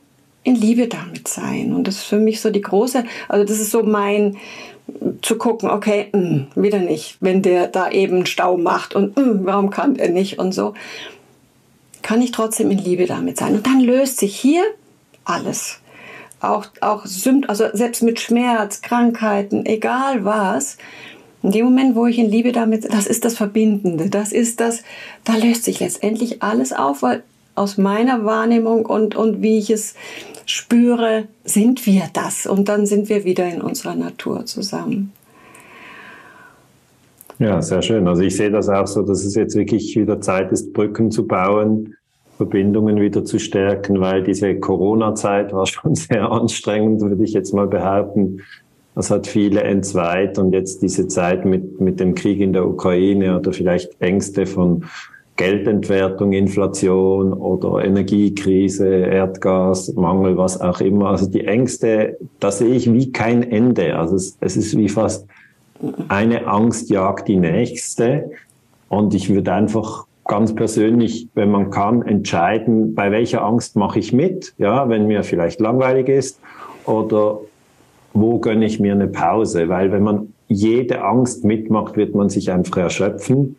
[0.45, 1.75] in Liebe damit sein.
[1.75, 4.39] Und das ist für mich so die große, also das ist so mein,
[5.23, 9.23] zu gucken, okay, mh, hm, wieder nicht, wenn der da eben Stau macht und mh,
[9.23, 10.75] hm, warum kann er nicht und so,
[12.03, 13.55] kann ich trotzdem in Liebe damit sein.
[13.55, 14.63] Und dann löst sich hier
[15.25, 15.81] alles.
[16.41, 17.05] Auch, auch
[17.49, 20.79] also selbst mit Schmerz, Krankheiten, egal was,
[21.43, 24.83] in dem Moment, wo ich in Liebe damit, das ist das Verbindende, das ist das,
[25.25, 27.23] da löst sich letztendlich alles auf, weil
[27.55, 29.95] aus meiner Wahrnehmung und, und wie ich es
[30.51, 32.47] spüre, sind wir das.
[32.47, 35.13] Und dann sind wir wieder in unserer Natur zusammen.
[37.39, 38.09] Ja, sehr schön.
[38.09, 41.27] Also ich sehe das auch so, dass es jetzt wirklich wieder Zeit ist, Brücken zu
[41.27, 41.95] bauen,
[42.37, 47.69] Verbindungen wieder zu stärken, weil diese Corona-Zeit war schon sehr anstrengend, würde ich jetzt mal
[47.69, 48.41] behaupten.
[48.95, 53.39] Das hat viele entzweit und jetzt diese Zeit mit, mit dem Krieg in der Ukraine
[53.39, 54.85] oder vielleicht Ängste von
[55.39, 61.11] Geldentwertung, Inflation oder Energiekrise, Erdgasmangel, was auch immer.
[61.11, 63.97] Also die Ängste, da sehe ich wie kein Ende.
[63.97, 65.27] Also es, es ist wie fast
[66.09, 68.33] eine Angst jagt die nächste.
[68.89, 74.13] Und ich würde einfach ganz persönlich, wenn man kann, entscheiden, bei welcher Angst mache ich
[74.13, 76.41] mit, ja, wenn mir vielleicht langweilig ist
[76.85, 77.41] oder
[78.13, 82.51] wo gönne ich mir eine Pause, weil wenn man jede Angst mitmacht, wird man sich
[82.51, 83.57] einfach erschöpfen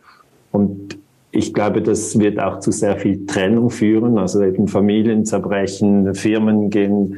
[0.52, 0.99] und
[1.32, 6.70] ich glaube, das wird auch zu sehr viel Trennung führen, also eben Familien zerbrechen, Firmen
[6.70, 7.16] gehen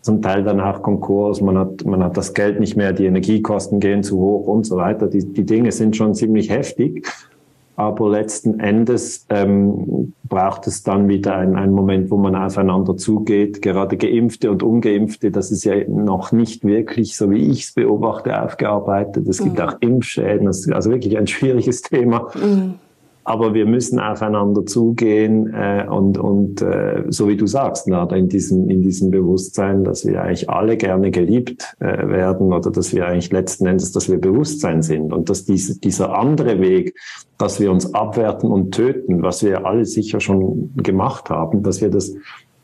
[0.00, 3.78] zum Teil dann auch Konkurs, man hat, man hat das Geld nicht mehr, die Energiekosten
[3.78, 5.06] gehen zu hoch und so weiter.
[5.06, 7.06] Die, die Dinge sind schon ziemlich heftig.
[7.74, 13.62] Aber letzten Endes ähm, braucht es dann wieder einen, einen Moment, wo man aufeinander zugeht.
[13.62, 18.42] Gerade Geimpfte und Ungeimpfte, das ist ja noch nicht wirklich, so wie ich es beobachte,
[18.42, 19.26] aufgearbeitet.
[19.26, 19.64] Es gibt mhm.
[19.64, 20.46] auch Impfschäden.
[20.46, 22.28] Das ist also wirklich ein schwieriges Thema.
[22.34, 22.74] Mhm.
[23.24, 28.28] Aber wir müssen aufeinander zugehen äh, und, und äh, so wie du sagst, Nada, in
[28.28, 33.06] diesem, in diesem Bewusstsein, dass wir eigentlich alle gerne geliebt äh, werden oder dass wir
[33.06, 36.96] eigentlich letzten Endes, dass wir Bewusstsein sind und dass diese, dieser andere Weg,
[37.38, 41.90] dass wir uns abwerten und töten, was wir alle sicher schon gemacht haben, dass wir
[41.90, 42.14] das,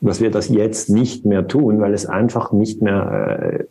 [0.01, 3.63] dass wir das jetzt nicht mehr tun, weil es einfach nicht mehr äh,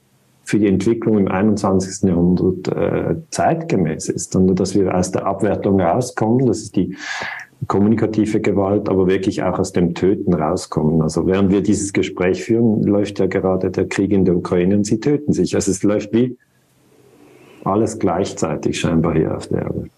[0.48, 2.08] für die Entwicklung im 21.
[2.08, 6.96] Jahrhundert äh, zeitgemäß ist, sondern dass wir aus der Abwertung rauskommen, das ist die
[7.66, 11.02] kommunikative Gewalt, aber wirklich auch aus dem Töten rauskommen.
[11.02, 14.84] Also während wir dieses Gespräch führen, läuft ja gerade der Krieg in der Ukraine und
[14.84, 15.54] sie töten sich.
[15.54, 16.38] Also es läuft wie
[17.64, 19.90] alles gleichzeitig scheinbar hier auf der Erde.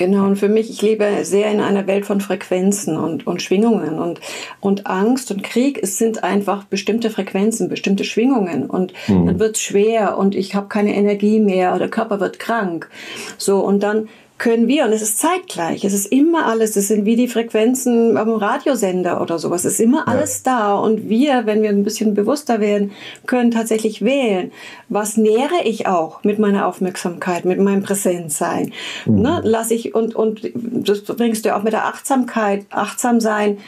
[0.00, 3.98] Genau, und für mich, ich lebe sehr in einer Welt von Frequenzen und, und Schwingungen
[3.98, 4.18] und,
[4.58, 9.26] und Angst und Krieg, es sind einfach bestimmte Frequenzen, bestimmte Schwingungen und mhm.
[9.26, 12.88] dann wird es schwer und ich habe keine Energie mehr oder der Körper wird krank.
[13.36, 14.08] So, und dann
[14.40, 18.16] können wir, und es ist zeitgleich, es ist immer alles, es sind wie die Frequenzen
[18.16, 20.04] am Radiosender oder sowas, es ist immer ja.
[20.06, 22.92] alles da und wir, wenn wir ein bisschen bewusster werden,
[23.26, 24.50] können tatsächlich wählen,
[24.88, 28.72] was nähere ich auch mit meiner Aufmerksamkeit, mit meinem Präsenzsein.
[29.04, 29.20] Mhm.
[29.20, 29.40] Ne?
[29.44, 33.58] Lass ich, und, und das bringst du auch mit der Achtsamkeit, achtsam sein,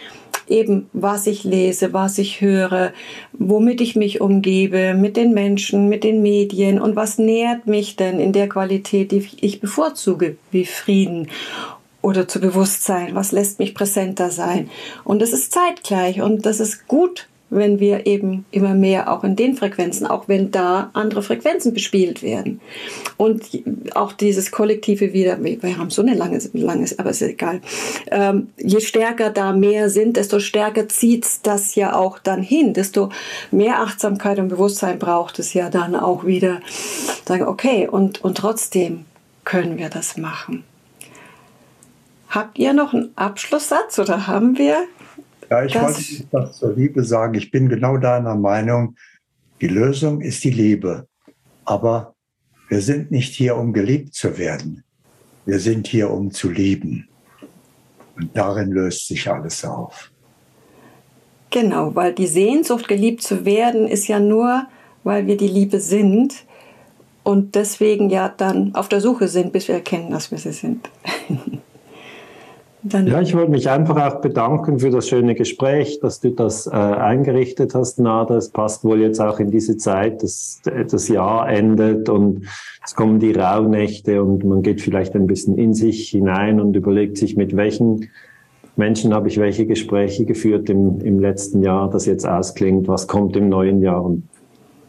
[0.49, 2.93] eben was ich lese, was ich höre,
[3.33, 8.21] womit ich mich umgebe, mit den Menschen, mit den Medien und was nährt mich denn
[8.21, 11.29] in der Qualität, die ich bevorzuge, wie Frieden
[12.03, 14.69] oder zu Bewusstsein, was lässt mich präsenter sein.
[15.05, 19.37] Und das ist zeitgleich und das ist gut wenn wir eben immer mehr auch in
[19.37, 22.61] den Frequenzen, auch wenn da andere Frequenzen bespielt werden.
[23.19, 23.45] Und
[23.95, 27.61] auch dieses kollektive wieder, wir haben so eine lange, lange aber ist egal.
[28.11, 33.11] Ähm, je stärker da mehr sind, desto stärker zieht das ja auch dann hin, desto
[33.51, 36.61] mehr Achtsamkeit und Bewusstsein braucht es ja dann auch wieder.
[37.27, 39.05] Sagen, okay, und, und trotzdem
[39.45, 40.65] können wir das machen.
[42.31, 44.85] Habt ihr noch einen Abschlusssatz oder haben wir?
[45.53, 47.35] Ja, ich das wollte das zur Liebe sagen.
[47.35, 48.97] Ich bin genau deiner Meinung.
[49.61, 51.07] Die Lösung ist die Liebe.
[51.67, 52.15] Aber
[52.71, 54.83] wir sind nicht hier, um geliebt zu werden.
[55.45, 57.07] Wir sind hier, um zu lieben.
[58.17, 60.11] Und darin löst sich alles auf.
[61.51, 64.65] Genau, weil die Sehnsucht, geliebt zu werden, ist ja nur,
[65.05, 66.47] weil wir die Liebe sind
[67.25, 70.89] und deswegen ja dann auf der Suche sind, bis wir erkennen, dass wir sie sind.
[72.85, 76.67] Dann ja, ich wollte mich einfach auch bedanken für das schöne Gespräch, dass du das
[76.67, 78.37] äh, eingerichtet hast, Nada.
[78.37, 82.47] Es passt wohl jetzt auch in diese Zeit, dass das Jahr endet und
[82.85, 87.19] es kommen die Rauhnächte und man geht vielleicht ein bisschen in sich hinein und überlegt
[87.19, 88.11] sich, mit welchen
[88.75, 93.37] Menschen habe ich welche Gespräche geführt im, im letzten Jahr, das jetzt ausklingt, was kommt
[93.37, 94.03] im neuen Jahr.
[94.03, 94.25] Und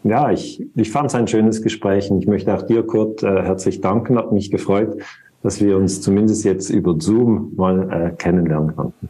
[0.04, 3.44] ja, ich, ich fand es ein schönes Gespräch und ich möchte auch dir, Kurt, äh,
[3.44, 4.98] herzlich danken, hat mich gefreut
[5.44, 9.10] dass wir uns zumindest jetzt über Zoom mal äh, kennenlernen konnten.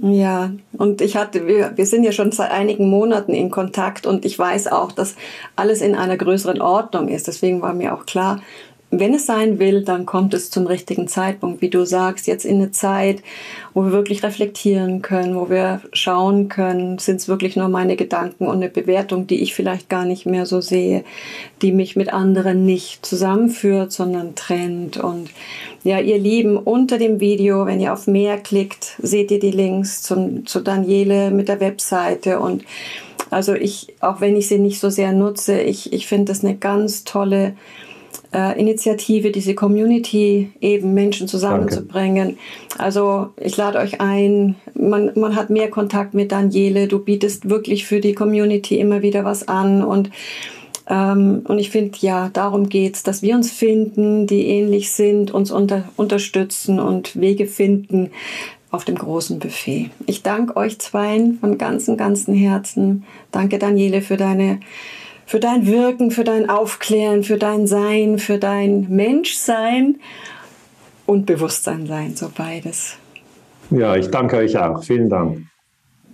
[0.00, 4.24] Ja, und ich hatte, wir, wir sind ja schon seit einigen Monaten in Kontakt und
[4.24, 5.16] ich weiß auch, dass
[5.54, 7.26] alles in einer größeren Ordnung ist.
[7.26, 8.40] Deswegen war mir auch klar,
[8.94, 12.56] wenn es sein will, dann kommt es zum richtigen Zeitpunkt, wie du sagst, jetzt in
[12.56, 13.22] eine Zeit,
[13.72, 18.46] wo wir wirklich reflektieren können, wo wir schauen können, sind es wirklich nur meine Gedanken
[18.46, 21.04] und eine Bewertung, die ich vielleicht gar nicht mehr so sehe,
[21.62, 24.98] die mich mit anderen nicht zusammenführt, sondern trennt.
[24.98, 25.30] Und
[25.84, 30.02] ja, ihr Lieben, unter dem Video, wenn ihr auf mehr klickt, seht ihr die Links
[30.02, 32.62] zum, zu Daniele mit der Webseite und
[33.30, 36.54] also ich, auch wenn ich sie nicht so sehr nutze, ich, ich finde das eine
[36.54, 37.54] ganz tolle
[38.32, 42.36] äh, Initiative, diese Community eben Menschen zusammenzubringen.
[42.68, 42.82] Danke.
[42.82, 47.86] Also ich lade euch ein, man, man hat mehr Kontakt mit Daniele, du bietest wirklich
[47.86, 50.10] für die Community immer wieder was an und
[50.88, 55.52] ähm, und ich finde, ja, darum geht's, dass wir uns finden, die ähnlich sind, uns
[55.52, 58.10] unter, unterstützen und Wege finden
[58.72, 59.90] auf dem großen Buffet.
[60.06, 63.04] Ich danke euch zweien von ganzem, ganzem Herzen.
[63.30, 64.60] Danke, Daniele, für deine
[65.32, 69.98] für dein Wirken, für dein Aufklären, für dein Sein, für dein Menschsein
[71.06, 72.98] und Bewusstsein sein, so beides.
[73.70, 74.84] Ja, ich danke euch auch.
[74.84, 75.38] Vielen Dank.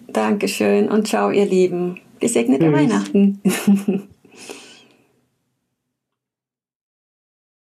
[0.07, 1.99] Dankeschön und ciao, ihr Lieben.
[2.21, 3.41] Gesegnete Weihnachten.